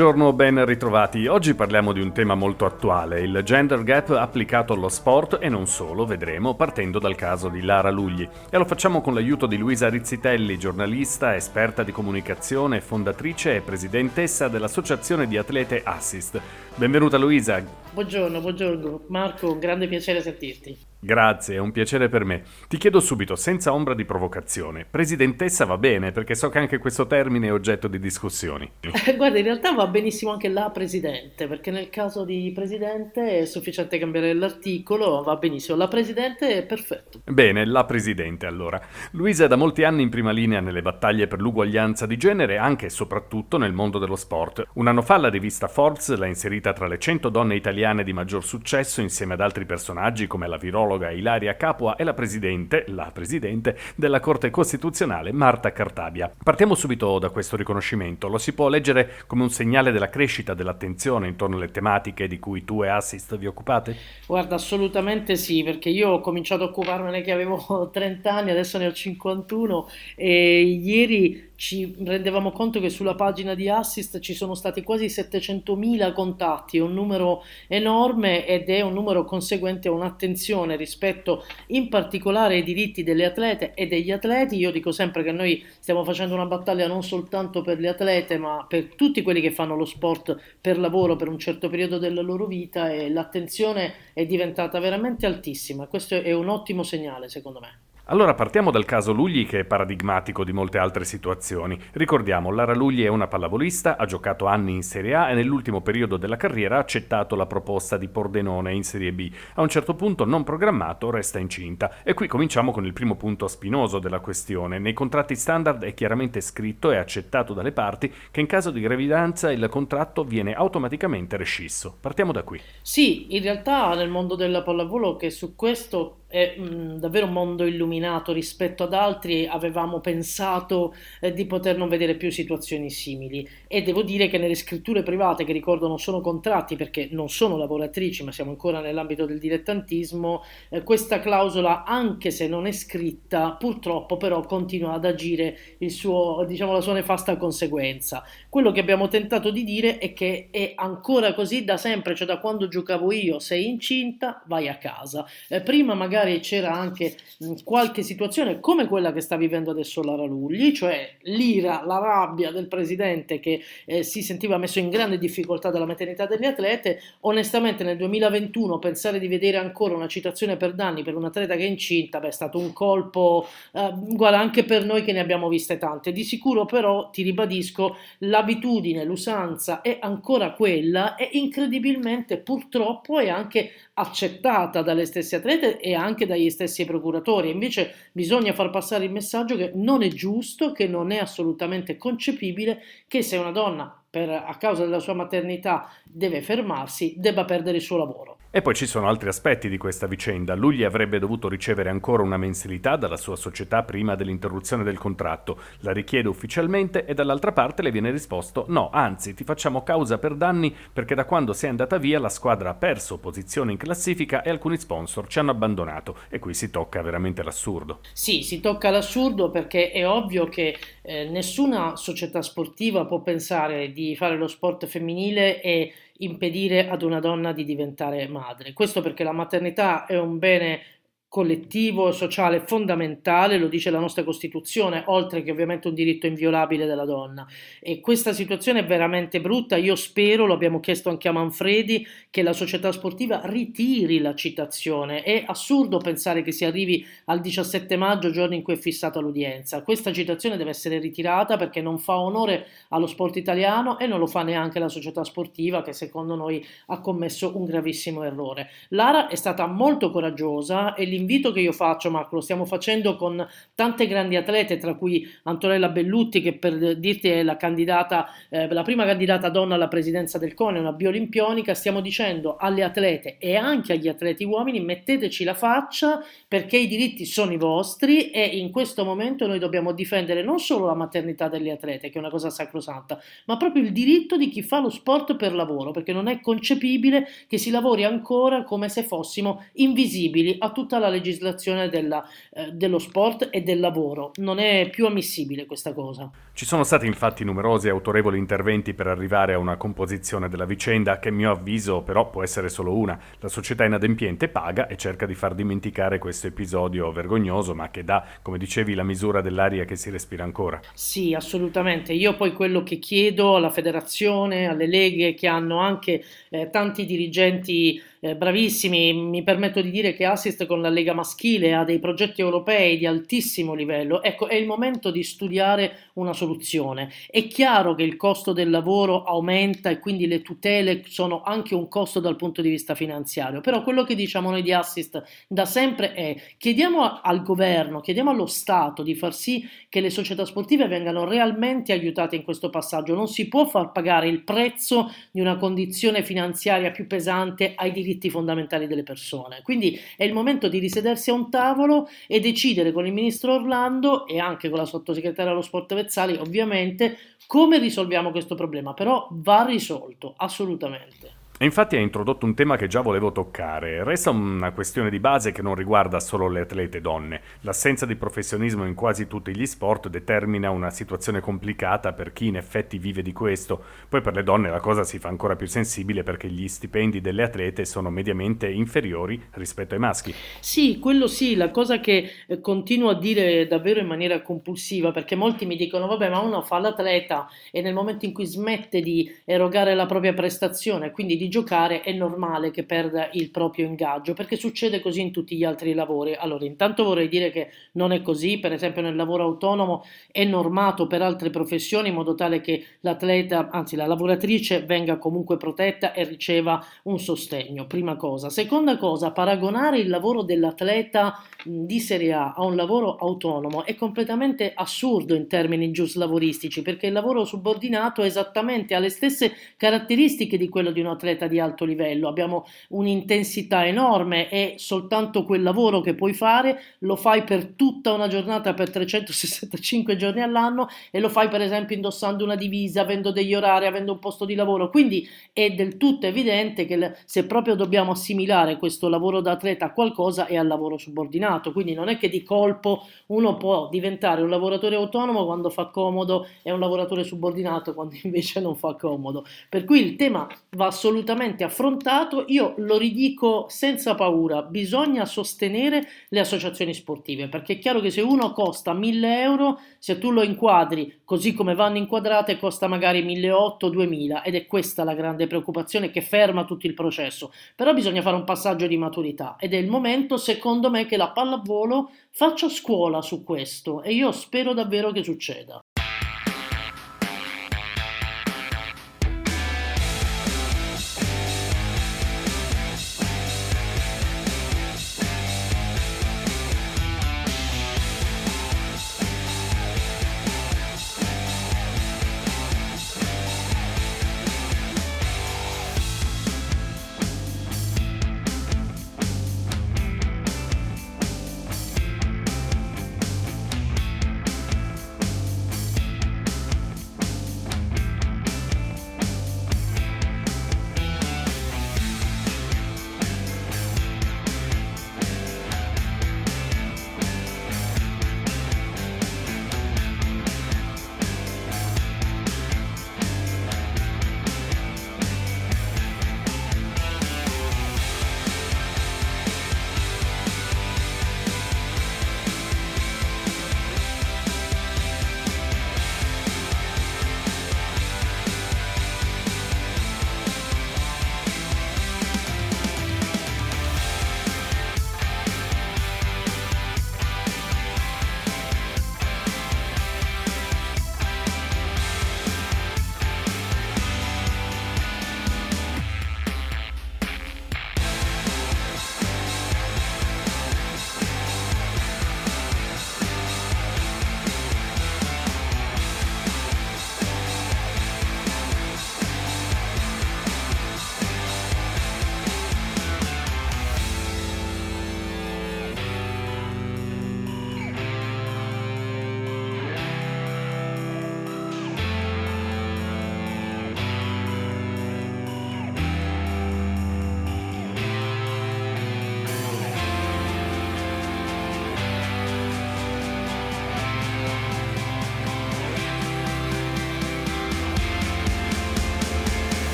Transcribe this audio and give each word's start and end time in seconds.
Buongiorno, 0.00 0.32
ben 0.32 0.64
ritrovati. 0.64 1.26
Oggi 1.26 1.52
parliamo 1.52 1.92
di 1.92 2.00
un 2.00 2.14
tema 2.14 2.34
molto 2.34 2.64
attuale, 2.64 3.20
il 3.20 3.42
gender 3.44 3.82
gap 3.82 4.08
applicato 4.08 4.72
allo 4.72 4.88
sport 4.88 5.36
e 5.42 5.50
non 5.50 5.66
solo, 5.66 6.06
vedremo, 6.06 6.54
partendo 6.54 6.98
dal 6.98 7.14
caso 7.14 7.50
di 7.50 7.60
Lara 7.60 7.90
Lugli. 7.90 8.26
E 8.48 8.56
lo 8.56 8.64
facciamo 8.64 9.02
con 9.02 9.12
l'aiuto 9.12 9.44
di 9.44 9.58
Luisa 9.58 9.90
Rizzitelli, 9.90 10.58
giornalista, 10.58 11.36
esperta 11.36 11.82
di 11.82 11.92
comunicazione, 11.92 12.80
fondatrice 12.80 13.56
e 13.56 13.60
presidentessa 13.60 14.48
dell'Associazione 14.48 15.28
di 15.28 15.36
Atlete 15.36 15.82
Assist. 15.84 16.40
Benvenuta 16.76 17.18
Luisa. 17.18 17.62
Buongiorno, 17.92 18.40
buongiorno 18.40 19.02
Marco, 19.08 19.52
un 19.52 19.58
grande 19.58 19.86
piacere 19.86 20.22
sentirti. 20.22 20.89
Grazie, 21.02 21.54
è 21.54 21.58
un 21.58 21.72
piacere 21.72 22.10
per 22.10 22.26
me. 22.26 22.42
Ti 22.68 22.76
chiedo 22.76 23.00
subito, 23.00 23.34
senza 23.34 23.72
ombra 23.72 23.94
di 23.94 24.04
provocazione, 24.04 24.84
presidentessa 24.84 25.64
va 25.64 25.78
bene 25.78 26.12
perché 26.12 26.34
so 26.34 26.50
che 26.50 26.58
anche 26.58 26.76
questo 26.76 27.06
termine 27.06 27.46
è 27.46 27.52
oggetto 27.52 27.88
di 27.88 27.98
discussioni. 27.98 28.70
Guarda, 29.16 29.38
in 29.38 29.44
realtà 29.44 29.72
va 29.72 29.86
benissimo 29.86 30.30
anche 30.30 30.48
la 30.48 30.68
presidente, 30.68 31.46
perché 31.46 31.70
nel 31.70 31.88
caso 31.88 32.24
di 32.24 32.52
presidente 32.54 33.38
è 33.38 33.44
sufficiente 33.46 33.98
cambiare 33.98 34.34
l'articolo, 34.34 35.22
va 35.22 35.36
benissimo. 35.36 35.78
La 35.78 35.88
presidente 35.88 36.58
è 36.58 36.66
perfetto. 36.66 37.22
Bene, 37.24 37.64
la 37.64 37.86
presidente 37.86 38.44
allora. 38.44 38.78
Luisa 39.12 39.46
è 39.46 39.48
da 39.48 39.56
molti 39.56 39.84
anni 39.84 40.02
in 40.02 40.10
prima 40.10 40.32
linea 40.32 40.60
nelle 40.60 40.82
battaglie 40.82 41.26
per 41.26 41.40
l'uguaglianza 41.40 42.04
di 42.04 42.18
genere, 42.18 42.58
anche 42.58 42.86
e 42.86 42.90
soprattutto 42.90 43.56
nel 43.56 43.72
mondo 43.72 43.98
dello 43.98 44.16
sport. 44.16 44.66
Un 44.74 44.86
anno 44.86 45.00
fa 45.00 45.16
la 45.16 45.30
rivista 45.30 45.66
Forbes 45.66 46.14
l'ha 46.14 46.26
inserita 46.26 46.74
tra 46.74 46.86
le 46.86 46.98
100 46.98 47.30
donne 47.30 47.56
italiane 47.56 48.04
di 48.04 48.12
maggior 48.12 48.44
successo 48.44 49.00
insieme 49.00 49.32
ad 49.32 49.40
altri 49.40 49.64
personaggi 49.64 50.26
come 50.26 50.46
la 50.46 50.58
virologa 50.58 50.88
psicologa 50.90 51.10
Ilaria 51.10 51.56
Capua 51.56 51.94
e 51.94 52.02
la 52.02 52.14
presidente, 52.14 52.84
la 52.88 53.10
presidente 53.12 53.76
della 53.94 54.18
Corte 54.18 54.50
Costituzionale 54.50 55.32
Marta 55.32 55.72
Cartabia. 55.72 56.32
Partiamo 56.42 56.74
subito 56.74 57.18
da 57.18 57.30
questo 57.30 57.56
riconoscimento. 57.56 58.26
Lo 58.28 58.38
si 58.38 58.52
può 58.52 58.68
leggere 58.68 59.22
come 59.26 59.42
un 59.42 59.50
segnale 59.50 59.92
della 59.92 60.08
crescita 60.08 60.54
dell'attenzione 60.54 61.28
intorno 61.28 61.56
alle 61.56 61.70
tematiche 61.70 62.26
di 62.26 62.38
cui 62.40 62.64
tu 62.64 62.82
e 62.82 62.88
Assist 62.88 63.36
vi 63.36 63.46
occupate? 63.46 63.96
Guarda, 64.26 64.56
assolutamente 64.56 65.36
sì, 65.36 65.62
perché 65.62 65.90
io 65.90 66.10
ho 66.10 66.20
cominciato 66.20 66.64
a 66.64 66.66
occuparmene 66.66 67.22
che 67.22 67.30
avevo 67.30 67.90
30 67.92 68.32
anni, 68.32 68.50
adesso 68.50 68.78
ne 68.78 68.86
ho 68.86 68.92
51 68.92 69.88
e 70.16 70.60
ieri 70.62 71.49
ci 71.60 71.94
rendevamo 71.98 72.52
conto 72.52 72.80
che 72.80 72.88
sulla 72.88 73.14
pagina 73.14 73.54
di 73.54 73.68
Assist 73.68 74.18
ci 74.20 74.32
sono 74.32 74.54
stati 74.54 74.82
quasi 74.82 75.04
700.000 75.08 76.14
contatti, 76.14 76.78
un 76.78 76.94
numero 76.94 77.44
enorme 77.68 78.46
ed 78.46 78.70
è 78.70 78.80
un 78.80 78.94
numero 78.94 79.26
conseguente 79.26 79.88
a 79.88 79.92
un'attenzione 79.92 80.74
rispetto 80.76 81.44
in 81.66 81.90
particolare 81.90 82.54
ai 82.54 82.62
diritti 82.62 83.02
delle 83.02 83.26
atlete 83.26 83.74
e 83.74 83.86
degli 83.86 84.10
atleti. 84.10 84.56
Io 84.56 84.70
dico 84.70 84.90
sempre 84.90 85.22
che 85.22 85.32
noi 85.32 85.62
stiamo 85.80 86.02
facendo 86.02 86.32
una 86.32 86.46
battaglia 86.46 86.86
non 86.86 87.02
soltanto 87.02 87.60
per 87.60 87.78
le 87.78 87.88
atlete, 87.88 88.38
ma 88.38 88.64
per 88.66 88.94
tutti 88.94 89.20
quelli 89.20 89.42
che 89.42 89.50
fanno 89.50 89.76
lo 89.76 89.84
sport 89.84 90.34
per 90.58 90.78
lavoro 90.78 91.16
per 91.16 91.28
un 91.28 91.38
certo 91.38 91.68
periodo 91.68 91.98
della 91.98 92.22
loro 92.22 92.46
vita 92.46 92.90
e 92.90 93.10
l'attenzione 93.10 93.92
è 94.14 94.24
diventata 94.24 94.80
veramente 94.80 95.26
altissima. 95.26 95.88
Questo 95.88 96.14
è 96.14 96.32
un 96.32 96.48
ottimo 96.48 96.82
segnale, 96.82 97.28
secondo 97.28 97.60
me. 97.60 97.89
Allora 98.10 98.34
partiamo 98.34 98.72
dal 98.72 98.84
caso 98.84 99.12
Lugli 99.12 99.46
che 99.46 99.60
è 99.60 99.64
paradigmatico 99.64 100.42
di 100.42 100.50
molte 100.50 100.78
altre 100.78 101.04
situazioni. 101.04 101.80
Ricordiamo, 101.92 102.50
Lara 102.50 102.74
Lugli 102.74 103.04
è 103.04 103.08
una 103.08 103.28
pallavolista, 103.28 103.96
ha 103.96 104.04
giocato 104.04 104.46
anni 104.46 104.74
in 104.74 104.82
Serie 104.82 105.14
A 105.14 105.30
e 105.30 105.34
nell'ultimo 105.34 105.80
periodo 105.80 106.16
della 106.16 106.36
carriera 106.36 106.76
ha 106.76 106.80
accettato 106.80 107.36
la 107.36 107.46
proposta 107.46 107.96
di 107.96 108.08
Pordenone 108.08 108.74
in 108.74 108.82
Serie 108.82 109.12
B. 109.12 109.30
A 109.54 109.62
un 109.62 109.68
certo 109.68 109.94
punto 109.94 110.24
non 110.24 110.42
programmato 110.42 111.08
resta 111.08 111.38
incinta. 111.38 112.02
E 112.02 112.14
qui 112.14 112.26
cominciamo 112.26 112.72
con 112.72 112.84
il 112.84 112.92
primo 112.92 113.14
punto 113.14 113.46
spinoso 113.46 114.00
della 114.00 114.18
questione. 114.18 114.80
Nei 114.80 114.92
contratti 114.92 115.36
standard 115.36 115.84
è 115.84 115.94
chiaramente 115.94 116.40
scritto 116.40 116.90
e 116.90 116.96
accettato 116.96 117.54
dalle 117.54 117.70
parti 117.70 118.12
che 118.32 118.40
in 118.40 118.46
caso 118.46 118.72
di 118.72 118.80
gravidanza 118.80 119.52
il 119.52 119.68
contratto 119.70 120.24
viene 120.24 120.52
automaticamente 120.52 121.36
rescisso. 121.36 121.96
Partiamo 122.00 122.32
da 122.32 122.42
qui. 122.42 122.60
Sì, 122.82 123.36
in 123.36 123.42
realtà 123.44 123.94
nel 123.94 124.10
mondo 124.10 124.34
della 124.34 124.62
pallavolo 124.62 125.14
che 125.14 125.30
su 125.30 125.54
questo 125.54 126.19
è 126.30 126.54
mm, 126.56 126.96
davvero 126.96 127.26
un 127.26 127.32
mondo 127.32 127.64
illuminato 127.64 128.32
rispetto 128.32 128.84
ad 128.84 128.94
altri, 128.94 129.46
avevamo 129.46 129.98
pensato 130.00 130.94
eh, 131.20 131.32
di 131.32 131.44
poter 131.44 131.76
non 131.76 131.88
vedere 131.88 132.14
più 132.14 132.30
situazioni 132.30 132.88
simili 132.88 133.46
e 133.66 133.82
devo 133.82 134.02
dire 134.02 134.28
che 134.28 134.38
nelle 134.38 134.54
scritture 134.54 135.02
private 135.02 135.44
che 135.44 135.52
ricordo 135.52 135.88
non 135.88 135.98
sono 135.98 136.20
contratti 136.20 136.76
perché 136.76 137.08
non 137.10 137.28
sono 137.28 137.56
lavoratrici 137.56 138.22
ma 138.22 138.30
siamo 138.30 138.50
ancora 138.50 138.80
nell'ambito 138.80 139.26
del 139.26 139.40
dilettantismo, 139.40 140.44
eh, 140.68 140.82
questa 140.84 141.18
clausola 141.18 141.82
anche 141.84 142.30
se 142.30 142.46
non 142.46 142.66
è 142.66 142.72
scritta 142.72 143.52
purtroppo 143.52 144.16
però 144.16 144.42
continua 144.42 144.92
ad 144.92 145.04
agire 145.04 145.56
il 145.78 145.90
suo, 145.90 146.44
diciamo, 146.46 146.72
la 146.72 146.80
sua 146.80 146.92
nefasta 146.92 147.36
conseguenza. 147.36 148.22
Quello 148.48 148.70
che 148.70 148.80
abbiamo 148.80 149.08
tentato 149.08 149.50
di 149.50 149.64
dire 149.64 149.98
è 149.98 150.12
che 150.12 150.48
è 150.50 150.72
ancora 150.76 151.34
così 151.34 151.64
da 151.64 151.76
sempre, 151.76 152.14
cioè 152.14 152.26
da 152.26 152.38
quando 152.38 152.68
giocavo 152.68 153.12
io, 153.12 153.38
sei 153.40 153.68
incinta, 153.68 154.42
vai 154.46 154.68
a 154.68 154.76
casa. 154.76 155.26
Eh, 155.48 155.60
prima 155.60 155.94
magari 155.94 156.19
magari 156.20 156.40
c'era 156.40 156.72
anche 156.72 157.16
qualche 157.64 158.02
situazione 158.02 158.60
come 158.60 158.86
quella 158.86 159.12
che 159.12 159.20
sta 159.20 159.36
vivendo 159.36 159.70
adesso 159.70 160.02
Lara 160.02 160.24
Lugli, 160.24 160.72
cioè 160.72 161.16
l'ira, 161.22 161.82
la 161.86 161.98
rabbia 161.98 162.50
del 162.50 162.68
presidente 162.68 163.40
che 163.40 163.62
eh, 163.86 164.02
si 164.02 164.22
sentiva 164.22 164.58
messo 164.58 164.78
in 164.78 164.90
grande 164.90 165.16
difficoltà 165.16 165.70
dalla 165.70 165.86
maternità 165.86 166.26
delle 166.26 166.48
atlete. 166.48 167.00
Onestamente 167.20 167.82
nel 167.84 167.96
2021 167.96 168.78
pensare 168.78 169.18
di 169.18 169.28
vedere 169.28 169.56
ancora 169.56 169.94
una 169.94 170.06
citazione 170.06 170.56
per 170.56 170.74
danni 170.74 171.02
per 171.02 171.16
un 171.16 171.24
atleta 171.24 171.56
che 171.56 171.64
è 171.64 171.68
incinta 171.68 172.20
beh, 172.20 172.28
è 172.28 172.32
stato 172.32 172.58
un 172.58 172.72
colpo, 172.72 173.46
eh, 173.72 173.94
anche 174.30 174.64
per 174.64 174.84
noi 174.84 175.02
che 175.02 175.12
ne 175.12 175.20
abbiamo 175.20 175.48
viste 175.48 175.78
tante. 175.78 176.12
Di 176.12 176.24
sicuro 176.24 176.66
però, 176.66 177.10
ti 177.10 177.22
ribadisco, 177.22 177.96
l'abitudine, 178.18 179.04
l'usanza 179.04 179.80
è 179.80 179.98
ancora 180.00 180.52
quella 180.52 181.14
e 181.14 181.30
incredibilmente 181.32 182.38
purtroppo 182.38 183.18
è 183.18 183.28
anche 183.28 183.70
accettata 184.00 184.82
dalle 184.82 185.06
stesse 185.06 185.36
atlete 185.36 185.78
e 185.78 185.94
anche 185.94 186.26
dagli 186.26 186.50
stessi 186.50 186.84
procuratori. 186.84 187.50
Invece 187.50 187.94
bisogna 188.12 188.52
far 188.52 188.70
passare 188.70 189.04
il 189.04 189.12
messaggio 189.12 189.56
che 189.56 189.70
non 189.74 190.02
è 190.02 190.08
giusto, 190.08 190.72
che 190.72 190.86
non 190.86 191.10
è 191.10 191.18
assolutamente 191.18 191.96
concepibile 191.96 192.82
che 193.06 193.22
se 193.22 193.36
una 193.36 193.52
donna 193.52 193.99
per, 194.10 194.28
a 194.28 194.56
causa 194.56 194.84
della 194.84 194.98
sua 194.98 195.14
maternità 195.14 195.88
deve 196.04 196.42
fermarsi, 196.42 197.14
debba 197.16 197.44
perdere 197.44 197.76
il 197.76 197.82
suo 197.82 197.96
lavoro. 197.96 198.38
E 198.52 198.62
poi 198.62 198.74
ci 198.74 198.86
sono 198.86 199.06
altri 199.06 199.28
aspetti 199.28 199.68
di 199.68 199.78
questa 199.78 200.08
vicenda. 200.08 200.56
Lui 200.56 200.82
avrebbe 200.82 201.20
dovuto 201.20 201.48
ricevere 201.48 201.88
ancora 201.88 202.24
una 202.24 202.36
mensilità 202.36 202.96
dalla 202.96 203.16
sua 203.16 203.36
società 203.36 203.84
prima 203.84 204.16
dell'interruzione 204.16 204.82
del 204.82 204.98
contratto, 204.98 205.60
la 205.82 205.92
richiede 205.92 206.26
ufficialmente 206.26 207.04
e 207.04 207.14
dall'altra 207.14 207.52
parte 207.52 207.82
le 207.82 207.92
viene 207.92 208.10
risposto 208.10 208.64
no, 208.66 208.90
anzi 208.92 209.34
ti 209.34 209.44
facciamo 209.44 209.84
causa 209.84 210.18
per 210.18 210.34
danni 210.34 210.74
perché 210.92 211.14
da 211.14 211.26
quando 211.26 211.52
sei 211.52 211.70
andata 211.70 211.98
via 211.98 212.18
la 212.18 212.28
squadra 212.28 212.70
ha 212.70 212.74
perso 212.74 213.18
posizione 213.18 213.70
in 213.70 213.78
classifica 213.78 214.42
e 214.42 214.50
alcuni 214.50 214.78
sponsor 214.78 215.28
ci 215.28 215.38
hanno 215.38 215.52
abbandonato 215.52 216.16
e 216.28 216.40
qui 216.40 216.52
si 216.52 216.70
tocca 216.70 217.02
veramente 217.02 217.44
l'assurdo. 217.44 218.00
Sì, 218.12 218.42
si 218.42 218.58
tocca 218.58 218.90
l'assurdo 218.90 219.50
perché 219.50 219.92
è 219.92 220.04
ovvio 220.08 220.46
che 220.46 220.76
eh, 221.02 221.28
nessuna 221.28 221.94
società 221.94 222.42
sportiva 222.42 223.04
può 223.04 223.20
pensare 223.20 223.92
di 223.92 223.99
fare 224.16 224.36
lo 224.36 224.46
sport 224.46 224.86
femminile 224.86 225.60
e 225.60 225.92
impedire 226.18 226.88
ad 226.88 227.02
una 227.02 227.20
donna 227.20 227.52
di 227.52 227.64
diventare 227.64 228.26
madre. 228.28 228.72
Questo 228.72 229.00
perché 229.00 229.24
la 229.24 229.32
maternità 229.32 230.06
è 230.06 230.18
un 230.18 230.38
bene 230.38 230.82
collettivo 231.30 232.10
sociale 232.10 232.58
fondamentale, 232.66 233.56
lo 233.56 233.68
dice 233.68 233.90
la 233.90 234.00
nostra 234.00 234.24
Costituzione, 234.24 235.04
oltre 235.06 235.44
che 235.44 235.52
ovviamente 235.52 235.86
un 235.86 235.94
diritto 235.94 236.26
inviolabile 236.26 236.86
della 236.86 237.04
donna. 237.04 237.46
E 237.78 238.00
questa 238.00 238.32
situazione 238.32 238.80
è 238.80 238.84
veramente 238.84 239.40
brutta. 239.40 239.76
Io 239.76 239.94
spero, 239.94 240.44
lo 240.44 240.54
abbiamo 240.54 240.80
chiesto 240.80 241.08
anche 241.08 241.28
a 241.28 241.32
Manfredi, 241.32 242.04
che 242.30 242.42
la 242.42 242.52
società 242.52 242.90
sportiva 242.90 243.42
ritiri 243.44 244.18
la 244.18 244.34
citazione. 244.34 245.22
È 245.22 245.44
assurdo 245.46 245.98
pensare 245.98 246.42
che 246.42 246.50
si 246.50 246.64
arrivi 246.64 247.06
al 247.26 247.40
17 247.40 247.96
maggio, 247.96 248.32
giorno 248.32 248.56
in 248.56 248.62
cui 248.62 248.74
è 248.74 248.76
fissata 248.76 249.20
l'udienza. 249.20 249.84
Questa 249.84 250.12
citazione 250.12 250.56
deve 250.56 250.70
essere 250.70 250.98
ritirata 250.98 251.56
perché 251.56 251.80
non 251.80 252.00
fa 252.00 252.18
onore 252.18 252.66
allo 252.88 253.06
sport 253.06 253.36
italiano 253.36 254.00
e 254.00 254.08
non 254.08 254.18
lo 254.18 254.26
fa 254.26 254.42
neanche 254.42 254.80
la 254.80 254.88
società 254.88 255.22
sportiva 255.22 255.82
che 255.82 255.92
secondo 255.92 256.34
noi 256.34 256.66
ha 256.86 257.00
commesso 257.00 257.52
un 257.56 257.66
gravissimo 257.66 258.24
errore. 258.24 258.68
Lara 258.88 259.28
è 259.28 259.36
stata 259.36 259.68
molto 259.68 260.10
coraggiosa 260.10 260.94
e 260.94 261.04
l'invito 261.20 261.52
che 261.52 261.60
io 261.60 261.72
faccio, 261.72 262.10
Marco, 262.10 262.36
lo 262.36 262.40
stiamo 262.40 262.64
facendo 262.64 263.16
con 263.16 263.46
tante 263.74 264.06
grandi 264.06 264.36
atlete, 264.36 264.78
tra 264.78 264.94
cui 264.94 265.28
Antonella 265.44 265.90
Bellutti, 265.90 266.40
che 266.40 266.54
per 266.54 266.96
dirti 266.96 267.28
è 267.28 267.42
la 267.42 267.56
candidata, 267.56 268.28
eh, 268.48 268.72
la 268.72 268.82
prima 268.82 269.04
candidata 269.04 269.50
donna 269.50 269.74
alla 269.74 269.88
presidenza 269.88 270.38
del 270.38 270.54
CONE, 270.54 270.78
una 270.78 270.92
biolimpionica, 270.92 271.74
stiamo 271.74 272.00
dicendo 272.00 272.56
alle 272.56 272.82
atlete 272.82 273.36
e 273.38 273.56
anche 273.56 273.92
agli 273.92 274.08
atleti 274.08 274.44
uomini, 274.44 274.80
metteteci 274.80 275.44
la 275.44 275.54
faccia 275.54 276.24
perché 276.48 276.78
i 276.78 276.86
diritti 276.86 277.26
sono 277.26 277.52
i 277.52 277.58
vostri 277.58 278.30
e 278.30 278.44
in 278.44 278.70
questo 278.70 279.04
momento 279.04 279.46
noi 279.46 279.58
dobbiamo 279.58 279.92
difendere 279.92 280.42
non 280.42 280.58
solo 280.58 280.86
la 280.86 280.94
maternità 280.94 281.48
delle 281.48 281.72
atlete, 281.72 282.08
che 282.08 282.14
è 282.14 282.18
una 282.18 282.30
cosa 282.30 282.48
sacrosanta, 282.48 283.20
ma 283.44 283.56
proprio 283.56 283.82
il 283.82 283.92
diritto 283.92 284.36
di 284.36 284.48
chi 284.48 284.62
fa 284.62 284.80
lo 284.80 284.88
sport 284.88 285.36
per 285.36 285.54
lavoro, 285.54 285.90
perché 285.90 286.12
non 286.12 286.28
è 286.28 286.40
concepibile 286.40 287.26
che 287.46 287.58
si 287.58 287.70
lavori 287.70 288.04
ancora 288.04 288.64
come 288.64 288.88
se 288.88 289.02
fossimo 289.02 289.64
invisibili 289.74 290.56
a 290.58 290.70
tutta 290.72 290.98
la 290.98 291.09
legislazione 291.10 291.88
della, 291.90 292.26
eh, 292.54 292.70
dello 292.72 292.98
sport 292.98 293.48
e 293.50 293.60
del 293.60 293.80
lavoro. 293.80 294.32
Non 294.36 294.58
è 294.58 294.88
più 294.90 295.06
ammissibile 295.06 295.66
questa 295.66 295.92
cosa. 295.92 296.30
Ci 296.52 296.64
sono 296.64 296.84
stati 296.84 297.06
infatti 297.06 297.44
numerosi 297.44 297.86
e 297.88 297.90
autorevoli 297.90 298.38
interventi 298.38 298.92
per 298.92 299.06
arrivare 299.06 299.54
a 299.54 299.58
una 299.58 299.76
composizione 299.76 300.48
della 300.48 300.64
vicenda 300.64 301.18
che 301.18 301.30
a 301.30 301.32
mio 301.32 301.52
avviso 301.52 302.02
però 302.02 302.28
può 302.28 302.42
essere 302.42 302.68
solo 302.68 302.94
una. 302.94 303.18
La 303.38 303.48
società 303.48 303.84
inadempiente 303.84 304.48
paga 304.48 304.86
e 304.86 304.96
cerca 304.96 305.26
di 305.26 305.34
far 305.34 305.54
dimenticare 305.54 306.18
questo 306.18 306.48
episodio 306.48 307.10
vergognoso 307.12 307.74
ma 307.74 307.90
che 307.90 308.04
dà, 308.04 308.24
come 308.42 308.58
dicevi, 308.58 308.94
la 308.94 309.02
misura 309.02 309.40
dell'aria 309.40 309.84
che 309.84 309.96
si 309.96 310.10
respira 310.10 310.44
ancora. 310.44 310.80
Sì, 310.92 311.34
assolutamente. 311.34 312.12
Io 312.12 312.34
poi 312.36 312.52
quello 312.52 312.82
che 312.82 312.98
chiedo 312.98 313.56
alla 313.56 313.70
federazione, 313.70 314.66
alle 314.66 314.86
leghe 314.86 315.34
che 315.34 315.46
hanno 315.46 315.78
anche 315.78 316.22
eh, 316.50 316.68
tanti 316.70 317.06
dirigenti 317.06 318.02
eh, 318.20 318.36
bravissimi. 318.36 319.12
Mi 319.12 319.42
permetto 319.42 319.80
di 319.80 319.90
dire 319.90 320.14
che 320.14 320.24
Assist 320.24 320.66
con 320.66 320.80
la 320.80 320.88
Lega 320.88 321.14
Maschile 321.14 321.74
ha 321.74 321.84
dei 321.84 321.98
progetti 321.98 322.40
europei 322.40 322.98
di 322.98 323.06
altissimo 323.06 323.74
livello. 323.74 324.22
Ecco, 324.22 324.46
è 324.46 324.54
il 324.54 324.66
momento 324.66 325.10
di 325.10 325.22
studiare 325.22 326.10
una 326.14 326.32
soluzione. 326.32 327.10
È 327.28 327.46
chiaro 327.46 327.94
che 327.94 328.02
il 328.02 328.16
costo 328.16 328.52
del 328.52 328.70
lavoro 328.70 329.24
aumenta 329.24 329.90
e 329.90 329.98
quindi 329.98 330.26
le 330.26 330.42
tutele 330.42 331.02
sono 331.06 331.42
anche 331.42 331.74
un 331.74 331.88
costo 331.88 332.20
dal 332.20 332.36
punto 332.36 332.62
di 332.62 332.68
vista 332.68 332.94
finanziario, 332.94 333.60
però 333.60 333.82
quello 333.82 334.04
che 334.04 334.14
diciamo 334.14 334.50
noi 334.50 334.62
di 334.62 334.72
Assist 334.72 335.22
da 335.48 335.64
sempre 335.64 336.12
è 336.12 336.36
chiediamo 336.58 337.20
al 337.22 337.42
governo, 337.42 338.00
chiediamo 338.00 338.30
allo 338.30 338.46
Stato 338.46 339.02
di 339.02 339.14
far 339.14 339.34
sì 339.34 339.66
che 339.88 340.00
le 340.00 340.10
società 340.10 340.44
sportive 340.44 340.86
vengano 340.86 341.24
realmente 341.24 341.92
aiutate 341.92 342.36
in 342.36 342.44
questo 342.44 342.68
passaggio. 342.68 343.14
Non 343.14 343.28
si 343.28 343.48
può 343.48 343.66
far 343.66 343.92
pagare 343.92 344.28
il 344.28 344.42
prezzo 344.42 345.10
di 345.30 345.40
una 345.40 345.56
condizione 345.56 346.22
finanziaria 346.22 346.90
più 346.90 347.06
pesante 347.06 347.72
ai 347.74 347.92
diritti 347.92 348.09
diritti 348.10 348.30
fondamentali 348.30 348.86
delle 348.86 349.02
persone. 349.02 349.60
Quindi 349.62 349.98
è 350.16 350.24
il 350.24 350.32
momento 350.32 350.68
di 350.68 350.78
risedersi 350.78 351.30
a 351.30 351.34
un 351.34 351.50
tavolo 351.50 352.08
e 352.26 352.40
decidere 352.40 352.92
con 352.92 353.06
il 353.06 353.12
ministro 353.12 353.54
Orlando 353.54 354.26
e 354.26 354.38
anche 354.38 354.68
con 354.68 354.78
la 354.78 354.84
sottosegretaria 354.84 355.52
allo 355.52 355.62
sport 355.62 355.94
Vezzali, 355.94 356.36
ovviamente, 356.36 357.16
come 357.46 357.78
risolviamo 357.78 358.30
questo 358.30 358.54
problema. 358.54 358.94
Però 358.94 359.28
va 359.30 359.64
risolto, 359.64 360.34
assolutamente. 360.36 361.39
E 361.62 361.66
infatti 361.66 361.94
ha 361.94 362.00
introdotto 362.00 362.46
un 362.46 362.54
tema 362.54 362.78
che 362.78 362.86
già 362.86 363.02
volevo 363.02 363.32
toccare. 363.32 364.02
Resta 364.02 364.30
una 364.30 364.72
questione 364.72 365.10
di 365.10 365.20
base 365.20 365.52
che 365.52 365.60
non 365.60 365.74
riguarda 365.74 366.18
solo 366.18 366.48
le 366.48 366.60
atlete 366.60 367.02
donne. 367.02 367.42
L'assenza 367.60 368.06
di 368.06 368.16
professionismo 368.16 368.86
in 368.86 368.94
quasi 368.94 369.26
tutti 369.26 369.54
gli 369.54 369.66
sport 369.66 370.08
determina 370.08 370.70
una 370.70 370.88
situazione 370.88 371.40
complicata 371.40 372.14
per 372.14 372.32
chi 372.32 372.46
in 372.46 372.56
effetti 372.56 372.96
vive 372.96 373.20
di 373.20 373.34
questo. 373.34 373.78
Poi 374.08 374.22
per 374.22 374.36
le 374.36 374.42
donne 374.42 374.70
la 374.70 374.80
cosa 374.80 375.04
si 375.04 375.18
fa 375.18 375.28
ancora 375.28 375.54
più 375.54 375.66
sensibile 375.66 376.22
perché 376.22 376.48
gli 376.48 376.66
stipendi 376.66 377.20
delle 377.20 377.42
atlete 377.42 377.84
sono 377.84 378.08
mediamente 378.08 378.66
inferiori 378.66 379.38
rispetto 379.50 379.92
ai 379.92 380.00
maschi. 380.00 380.34
Sì, 380.60 380.98
quello 380.98 381.26
sì, 381.26 381.56
la 381.56 381.70
cosa 381.70 382.00
che 382.00 382.30
eh, 382.46 382.60
continuo 382.62 383.10
a 383.10 383.18
dire 383.18 383.66
davvero 383.66 384.00
in 384.00 384.06
maniera 384.06 384.40
compulsiva 384.40 385.10
perché 385.10 385.36
molti 385.36 385.66
mi 385.66 385.76
dicono 385.76 386.06
vabbè 386.06 386.30
ma 386.30 386.38
uno 386.40 386.62
fa 386.62 386.78
l'atleta 386.78 387.50
e 387.70 387.82
nel 387.82 387.92
momento 387.92 388.24
in 388.24 388.32
cui 388.32 388.46
smette 388.46 389.02
di 389.02 389.30
erogare 389.44 389.94
la 389.94 390.06
propria 390.06 390.32
prestazione, 390.32 391.10
quindi 391.10 391.36
di 391.36 391.48
giocare 391.50 392.00
è 392.00 392.12
normale 392.12 392.70
che 392.70 392.84
perda 392.84 393.28
il 393.32 393.50
proprio 393.50 393.84
ingaggio 393.84 394.32
perché 394.32 394.56
succede 394.56 395.00
così 395.00 395.20
in 395.20 395.30
tutti 395.30 395.54
gli 395.54 395.64
altri 395.64 395.92
lavori. 395.92 396.34
Allora, 396.34 396.64
intanto 396.64 397.04
vorrei 397.04 397.28
dire 397.28 397.50
che 397.50 397.68
non 397.92 398.12
è 398.12 398.22
così, 398.22 398.58
per 398.58 398.72
esempio 398.72 399.02
nel 399.02 399.14
lavoro 399.14 399.44
autonomo 399.44 400.04
è 400.32 400.44
normato 400.44 401.06
per 401.06 401.20
altre 401.20 401.50
professioni 401.50 402.08
in 402.08 402.14
modo 402.14 402.34
tale 402.34 402.62
che 402.62 402.82
l'atleta, 403.00 403.68
anzi 403.70 403.96
la 403.96 404.06
lavoratrice 404.06 404.84
venga 404.84 405.18
comunque 405.18 405.58
protetta 405.58 406.14
e 406.14 406.24
riceva 406.24 406.82
un 407.02 407.18
sostegno, 407.18 407.86
prima 407.86 408.16
cosa. 408.16 408.48
Seconda 408.48 408.96
cosa, 408.96 409.32
paragonare 409.32 409.98
il 409.98 410.08
lavoro 410.08 410.42
dell'atleta 410.42 411.42
di 411.62 412.00
Serie 412.00 412.32
A 412.32 412.54
a 412.56 412.64
un 412.64 412.74
lavoro 412.74 413.16
autonomo 413.16 413.84
è 413.84 413.94
completamente 413.94 414.72
assurdo 414.74 415.34
in 415.34 415.46
termini 415.46 415.90
giuslavoristici 415.90 416.80
perché 416.80 417.08
il 417.08 417.12
lavoro 417.12 417.44
subordinato 417.44 418.22
è 418.22 418.28
esattamente 418.30 418.94
ha 418.94 418.98
le 418.98 419.10
stesse 419.10 419.52
caratteristiche 419.76 420.56
di 420.56 420.68
quello 420.68 420.92
di 420.92 421.00
un 421.00 421.06
atleta 421.06 421.39
atleta 421.40 421.46
di 421.46 421.58
alto 421.58 421.84
livello, 421.84 422.28
abbiamo 422.28 422.66
un'intensità 422.88 423.86
enorme 423.86 424.50
e 424.50 424.74
soltanto 424.76 425.44
quel 425.44 425.62
lavoro 425.62 426.00
che 426.00 426.14
puoi 426.14 426.34
fare 426.34 426.80
lo 427.00 427.16
fai 427.16 427.44
per 427.44 427.72
tutta 427.76 428.12
una 428.12 428.28
giornata, 428.28 428.74
per 428.74 428.90
365 428.90 430.16
giorni 430.16 430.42
all'anno 430.42 430.88
e 431.10 431.20
lo 431.20 431.28
fai 431.28 431.48
per 431.48 431.62
esempio 431.62 431.96
indossando 431.96 432.44
una 432.44 432.56
divisa, 432.56 433.02
avendo 433.02 433.30
degli 433.30 433.54
orari, 433.54 433.86
avendo 433.86 434.12
un 434.12 434.18
posto 434.18 434.44
di 434.44 434.54
lavoro. 434.54 434.90
Quindi 434.90 435.26
è 435.52 435.70
del 435.70 435.96
tutto 435.96 436.26
evidente 436.26 436.84
che 436.84 437.14
se 437.24 437.46
proprio 437.46 437.74
dobbiamo 437.74 438.12
assimilare 438.12 438.76
questo 438.76 439.08
lavoro 439.08 439.40
da 439.40 439.52
atleta 439.52 439.86
a 439.86 439.92
qualcosa 439.92 440.46
è 440.46 440.56
al 440.56 440.66
lavoro 440.66 440.98
subordinato. 440.98 441.72
Quindi 441.72 441.94
non 441.94 442.08
è 442.08 442.18
che 442.18 442.28
di 442.28 442.42
colpo 442.42 443.06
uno 443.26 443.56
può 443.56 443.88
diventare 443.88 444.42
un 444.42 444.48
lavoratore 444.48 444.96
autonomo 444.96 445.44
quando 445.44 445.70
fa 445.70 445.86
comodo 445.86 446.46
e 446.62 446.72
un 446.72 446.80
lavoratore 446.80 447.24
subordinato 447.24 447.94
quando 447.94 448.16
invece 448.22 448.60
non 448.60 448.76
fa 448.76 448.94
comodo. 448.94 449.44
Per 449.68 449.84
cui 449.84 450.00
il 450.00 450.16
tema 450.16 450.48
va 450.70 450.86
assolutamente 450.86 451.29
assolutamente 451.30 451.64
affrontato, 451.64 452.44
io 452.48 452.74
lo 452.78 452.98
ridico 452.98 453.66
senza 453.68 454.14
paura, 454.14 454.62
bisogna 454.62 455.24
sostenere 455.24 456.06
le 456.28 456.40
associazioni 456.40 456.92
sportive, 456.92 457.48
perché 457.48 457.74
è 457.74 457.78
chiaro 457.78 458.00
che 458.00 458.10
se 458.10 458.20
uno 458.20 458.52
costa 458.52 458.92
1000 458.92 459.40
euro, 459.40 459.80
se 459.98 460.18
tu 460.18 460.30
lo 460.30 460.42
inquadri 460.42 461.20
così 461.24 461.54
come 461.54 461.74
vanno 461.74 461.98
inquadrate, 461.98 462.58
costa 462.58 462.88
magari 462.88 463.24
1800-2000 463.24 464.42
ed 464.42 464.54
è 464.56 464.66
questa 464.66 465.04
la 465.04 465.14
grande 465.14 465.46
preoccupazione 465.46 466.10
che 466.10 466.22
ferma 466.22 466.64
tutto 466.64 466.86
il 466.86 466.94
processo. 466.94 467.52
Però 467.76 467.92
bisogna 467.94 468.22
fare 468.22 468.36
un 468.36 468.44
passaggio 468.44 468.88
di 468.88 468.96
maturità 468.96 469.56
ed 469.58 469.72
è 469.72 469.76
il 469.76 469.88
momento, 469.88 470.36
secondo 470.36 470.90
me, 470.90 471.06
che 471.06 471.16
la 471.16 471.30
pallavolo 471.30 472.10
faccia 472.32 472.68
scuola 472.68 473.22
su 473.22 473.44
questo 473.44 474.02
e 474.02 474.12
io 474.12 474.32
spero 474.32 474.74
davvero 474.74 475.12
che 475.12 475.22
succeda. 475.22 475.80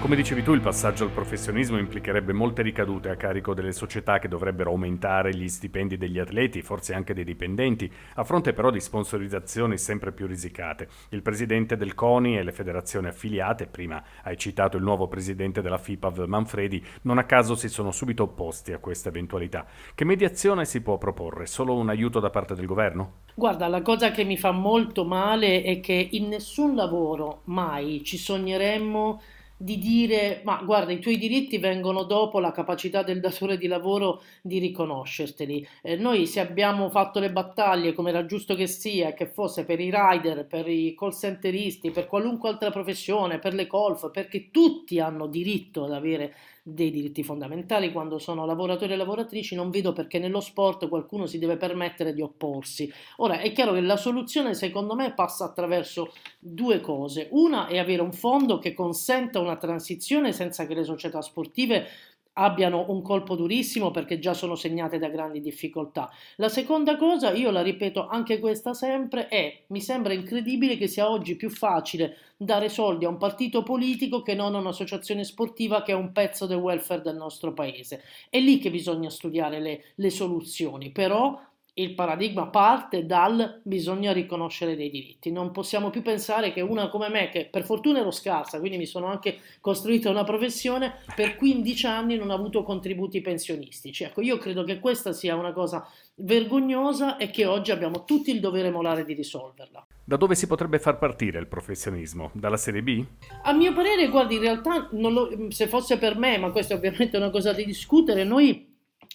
Come 0.00 0.16
dicevi 0.16 0.42
tu, 0.42 0.54
il 0.54 0.62
passaggio 0.62 1.04
al 1.04 1.10
professionismo 1.10 1.76
implicherebbe 1.76 2.32
molte 2.32 2.62
ricadute 2.62 3.10
a 3.10 3.16
carico 3.16 3.52
delle 3.52 3.70
società 3.70 4.18
che 4.18 4.28
dovrebbero 4.28 4.70
aumentare 4.70 5.34
gli 5.34 5.46
stipendi 5.46 5.98
degli 5.98 6.18
atleti, 6.18 6.62
forse 6.62 6.94
anche 6.94 7.12
dei 7.12 7.22
dipendenti, 7.22 7.88
a 8.14 8.24
fronte 8.24 8.54
però 8.54 8.70
di 8.70 8.80
sponsorizzazioni 8.80 9.76
sempre 9.76 10.10
più 10.12 10.26
risicate. 10.26 10.88
Il 11.10 11.20
presidente 11.20 11.76
del 11.76 11.94
CONI 11.94 12.38
e 12.38 12.42
le 12.42 12.50
federazioni 12.50 13.08
affiliate, 13.08 13.66
prima 13.66 14.02
hai 14.22 14.38
citato 14.38 14.78
il 14.78 14.82
nuovo 14.82 15.06
presidente 15.06 15.60
della 15.60 15.78
FIPAV 15.78 16.24
Manfredi, 16.24 16.82
non 17.02 17.18
a 17.18 17.24
caso 17.24 17.54
si 17.54 17.68
sono 17.68 17.92
subito 17.92 18.22
opposti 18.22 18.72
a 18.72 18.78
questa 18.78 19.10
eventualità. 19.10 19.66
Che 19.94 20.04
mediazione 20.06 20.64
si 20.64 20.80
può 20.80 20.96
proporre? 20.96 21.44
Solo 21.44 21.76
un 21.76 21.90
aiuto 21.90 22.20
da 22.20 22.30
parte 22.30 22.54
del 22.54 22.66
governo? 22.66 23.18
Guarda, 23.34 23.68
la 23.68 23.82
cosa 23.82 24.10
che 24.10 24.24
mi 24.24 24.38
fa 24.38 24.50
molto 24.50 25.04
male 25.04 25.62
è 25.62 25.78
che 25.80 26.08
in 26.10 26.28
nessun 26.28 26.74
lavoro 26.74 27.42
mai 27.44 28.02
ci 28.02 28.16
sogneremmo 28.16 29.20
di 29.62 29.76
dire 29.76 30.40
ma 30.42 30.62
guarda 30.64 30.90
i 30.90 31.00
tuoi 31.00 31.18
diritti 31.18 31.58
vengono 31.58 32.04
dopo 32.04 32.40
la 32.40 32.50
capacità 32.50 33.02
del 33.02 33.20
datore 33.20 33.58
di 33.58 33.66
lavoro 33.66 34.22
di 34.40 34.58
riconoscerteli. 34.58 35.68
Eh, 35.82 35.96
noi 35.96 36.26
se 36.26 36.40
abbiamo 36.40 36.88
fatto 36.88 37.20
le 37.20 37.30
battaglie 37.30 37.92
come 37.92 38.08
era 38.08 38.24
giusto 38.24 38.54
che 38.54 38.66
sia, 38.66 39.12
che 39.12 39.26
fosse 39.26 39.66
per 39.66 39.78
i 39.78 39.92
rider, 39.94 40.46
per 40.46 40.66
i 40.66 40.94
call 40.98 41.12
centeristi, 41.12 41.90
per 41.90 42.06
qualunque 42.06 42.48
altra 42.48 42.70
professione, 42.70 43.38
per 43.38 43.52
le 43.52 43.66
golf, 43.66 44.10
perché 44.10 44.50
tutti 44.50 44.98
hanno 44.98 45.26
diritto 45.26 45.84
ad 45.84 45.92
avere 45.92 46.34
dei 46.62 46.90
diritti 46.90 47.22
fondamentali 47.22 47.90
quando 47.90 48.18
sono 48.18 48.44
lavoratori 48.44 48.92
e 48.92 48.96
lavoratrici, 48.96 49.54
non 49.54 49.70
vedo 49.70 49.92
perché 49.92 50.18
nello 50.18 50.40
sport 50.40 50.88
qualcuno 50.88 51.26
si 51.26 51.38
deve 51.38 51.56
permettere 51.56 52.12
di 52.12 52.20
opporsi. 52.20 52.90
Ora 53.16 53.40
è 53.40 53.52
chiaro 53.52 53.72
che 53.72 53.80
la 53.80 53.96
soluzione 53.96 54.54
secondo 54.54 54.94
me 54.94 55.12
passa 55.12 55.44
attraverso 55.44 56.12
due 56.38 56.80
cose. 56.80 57.28
Una 57.30 57.66
è 57.66 57.78
avere 57.78 58.02
un 58.02 58.12
fondo 58.12 58.58
che 58.58 58.74
consenta 58.74 59.40
una 59.40 59.49
transizione 59.56 60.32
senza 60.32 60.66
che 60.66 60.74
le 60.74 60.84
società 60.84 61.20
sportive 61.22 61.86
abbiano 62.34 62.86
un 62.88 63.02
colpo 63.02 63.34
durissimo 63.34 63.90
perché 63.90 64.18
già 64.18 64.34
sono 64.34 64.54
segnate 64.54 64.98
da 64.98 65.08
grandi 65.08 65.40
difficoltà. 65.40 66.10
La 66.36 66.48
seconda 66.48 66.96
cosa, 66.96 67.32
io 67.32 67.50
la 67.50 67.62
ripeto 67.62 68.06
anche 68.06 68.38
questa 68.38 68.72
sempre, 68.72 69.28
è 69.28 69.62
mi 69.68 69.80
sembra 69.80 70.12
incredibile 70.12 70.76
che 70.76 70.86
sia 70.86 71.10
oggi 71.10 71.36
più 71.36 71.50
facile 71.50 72.16
dare 72.36 72.68
soldi 72.68 73.04
a 73.04 73.08
un 73.08 73.18
partito 73.18 73.62
politico 73.62 74.22
che 74.22 74.34
non 74.34 74.54
a 74.54 74.58
un'associazione 74.58 75.24
sportiva 75.24 75.82
che 75.82 75.92
è 75.92 75.94
un 75.94 76.12
pezzo 76.12 76.46
del 76.46 76.58
welfare 76.58 77.02
del 77.02 77.16
nostro 77.16 77.52
paese. 77.52 78.02
È 78.30 78.38
lì 78.38 78.58
che 78.58 78.70
bisogna 78.70 79.10
studiare 79.10 79.60
le, 79.60 79.84
le 79.96 80.10
soluzioni, 80.10 80.90
però 80.90 81.38
il 81.74 81.94
paradigma 81.94 82.48
parte 82.48 83.06
dal 83.06 83.60
bisogna 83.62 84.12
riconoscere 84.12 84.76
dei 84.76 84.90
diritti. 84.90 85.30
Non 85.30 85.50
possiamo 85.52 85.90
più 85.90 86.02
pensare 86.02 86.52
che 86.52 86.60
una 86.60 86.88
come 86.88 87.08
me, 87.08 87.28
che 87.28 87.48
per 87.50 87.64
fortuna 87.64 88.00
ero 88.00 88.10
scarsa, 88.10 88.58
quindi 88.58 88.76
mi 88.76 88.86
sono 88.86 89.06
anche 89.06 89.38
costruita 89.60 90.10
una 90.10 90.24
professione, 90.24 90.96
per 91.14 91.36
15 91.36 91.86
anni 91.86 92.16
non 92.16 92.30
ha 92.30 92.34
avuto 92.34 92.62
contributi 92.62 93.20
pensionistici. 93.20 94.04
Ecco, 94.04 94.20
io 94.20 94.38
credo 94.38 94.64
che 94.64 94.78
questa 94.78 95.12
sia 95.12 95.36
una 95.36 95.52
cosa 95.52 95.86
vergognosa 96.16 97.16
e 97.16 97.30
che 97.30 97.46
oggi 97.46 97.70
abbiamo 97.70 98.04
tutti 98.04 98.30
il 98.30 98.40
dovere 98.40 98.70
morale 98.70 99.04
di 99.04 99.14
risolverla. 99.14 99.86
Da 100.04 100.16
dove 100.16 100.34
si 100.34 100.46
potrebbe 100.46 100.78
far 100.78 100.98
partire 100.98 101.38
il 101.38 101.46
professionismo? 101.46 102.30
Dalla 102.34 102.56
Serie 102.56 102.82
B? 102.82 103.04
A 103.44 103.52
mio 103.52 103.72
parere, 103.72 104.08
guardi, 104.08 104.34
in 104.34 104.40
realtà, 104.40 104.88
lo, 104.90 105.30
se 105.50 105.66
fosse 105.68 105.98
per 105.98 106.16
me, 106.18 106.36
ma 106.36 106.50
questa 106.50 106.74
è 106.74 106.76
ovviamente 106.76 107.16
una 107.16 107.30
cosa 107.30 107.52
da 107.52 107.62
discutere, 107.62 108.24
noi 108.24 108.69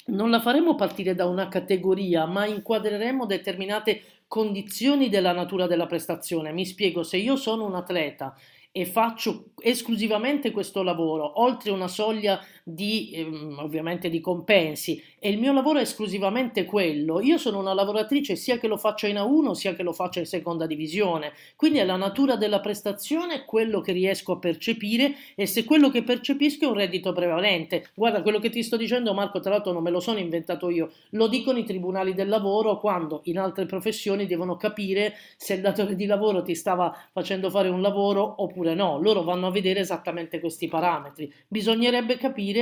non 0.07 0.29
la 0.29 0.39
faremo 0.39 0.75
partire 0.75 1.15
da 1.15 1.25
una 1.25 1.47
categoria, 1.47 2.25
ma 2.25 2.45
inquadreremo 2.45 3.25
determinate 3.25 4.01
condizioni 4.27 5.09
della 5.09 5.31
natura 5.31 5.67
della 5.67 5.87
prestazione. 5.87 6.51
Mi 6.51 6.65
spiego, 6.65 7.03
se 7.03 7.17
io 7.17 7.35
sono 7.35 7.65
un 7.65 7.75
atleta 7.75 8.35
e 8.71 8.85
faccio 8.85 9.51
esclusivamente 9.61 10.51
questo 10.51 10.83
lavoro, 10.83 11.41
oltre 11.41 11.71
una 11.71 11.87
soglia 11.87 12.39
di, 12.67 13.11
ehm, 13.13 13.57
ovviamente 13.59 14.09
di 14.09 14.19
compensi 14.19 14.99
e 15.19 15.29
il 15.29 15.37
mio 15.37 15.53
lavoro 15.53 15.77
è 15.77 15.83
esclusivamente 15.83 16.65
quello, 16.65 17.21
io 17.21 17.37
sono 17.37 17.59
una 17.59 17.75
lavoratrice 17.75 18.35
sia 18.35 18.57
che 18.57 18.67
lo 18.67 18.75
faccia 18.75 19.05
in 19.05 19.17
A1 19.17 19.51
sia 19.51 19.75
che 19.75 19.83
lo 19.83 19.93
faccia 19.93 20.19
in 20.19 20.25
seconda 20.25 20.65
divisione, 20.65 21.33
quindi 21.55 21.77
è 21.77 21.85
la 21.85 21.95
natura 21.95 22.35
della 22.35 22.61
prestazione 22.61 23.45
quello 23.45 23.81
che 23.81 23.91
riesco 23.91 24.31
a 24.31 24.39
percepire 24.39 25.13
e 25.35 25.45
se 25.45 25.63
quello 25.63 25.91
che 25.91 26.01
percepisco 26.01 26.65
è 26.65 26.67
un 26.67 26.73
reddito 26.73 27.13
prevalente. 27.13 27.89
Guarda, 27.93 28.23
quello 28.23 28.39
che 28.39 28.49
ti 28.49 28.63
sto 28.63 28.77
dicendo 28.77 29.13
Marco, 29.13 29.39
tra 29.39 29.51
l'altro 29.51 29.71
non 29.71 29.83
me 29.83 29.91
lo 29.91 29.99
sono 29.99 30.17
inventato 30.17 30.71
io, 30.71 30.91
lo 31.11 31.27
dicono 31.27 31.59
i 31.59 31.65
tribunali 31.65 32.15
del 32.15 32.29
lavoro 32.29 32.79
quando 32.79 33.21
in 33.25 33.37
altre 33.37 33.67
professioni 33.67 34.25
devono 34.25 34.57
capire 34.57 35.13
se 35.37 35.53
il 35.53 35.61
datore 35.61 35.95
di 35.95 36.07
lavoro 36.07 36.41
ti 36.41 36.55
stava 36.55 36.95
facendo 37.11 37.51
fare 37.51 37.69
un 37.69 37.81
lavoro 37.81 38.41
oppure 38.41 38.73
no, 38.73 38.99
loro 38.99 39.21
vanno 39.21 39.47
a 39.47 39.51
vedere 39.51 39.81
esattamente 39.81 40.39
questi 40.39 40.67
parametri. 40.67 41.31
Bisognerebbe 41.47 42.17
capire 42.17 42.54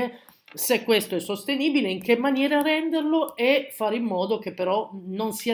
se 0.54 0.84
questo 0.84 1.16
è 1.16 1.20
sostenibile, 1.20 1.90
in 1.90 2.02
che 2.02 2.16
maniera 2.16 2.62
renderlo 2.62 3.36
e 3.36 3.70
fare 3.72 3.96
in 3.96 4.04
modo 4.04 4.38
che 4.38 4.54
però 4.54 4.92
non 5.06 5.34
si, 5.34 5.52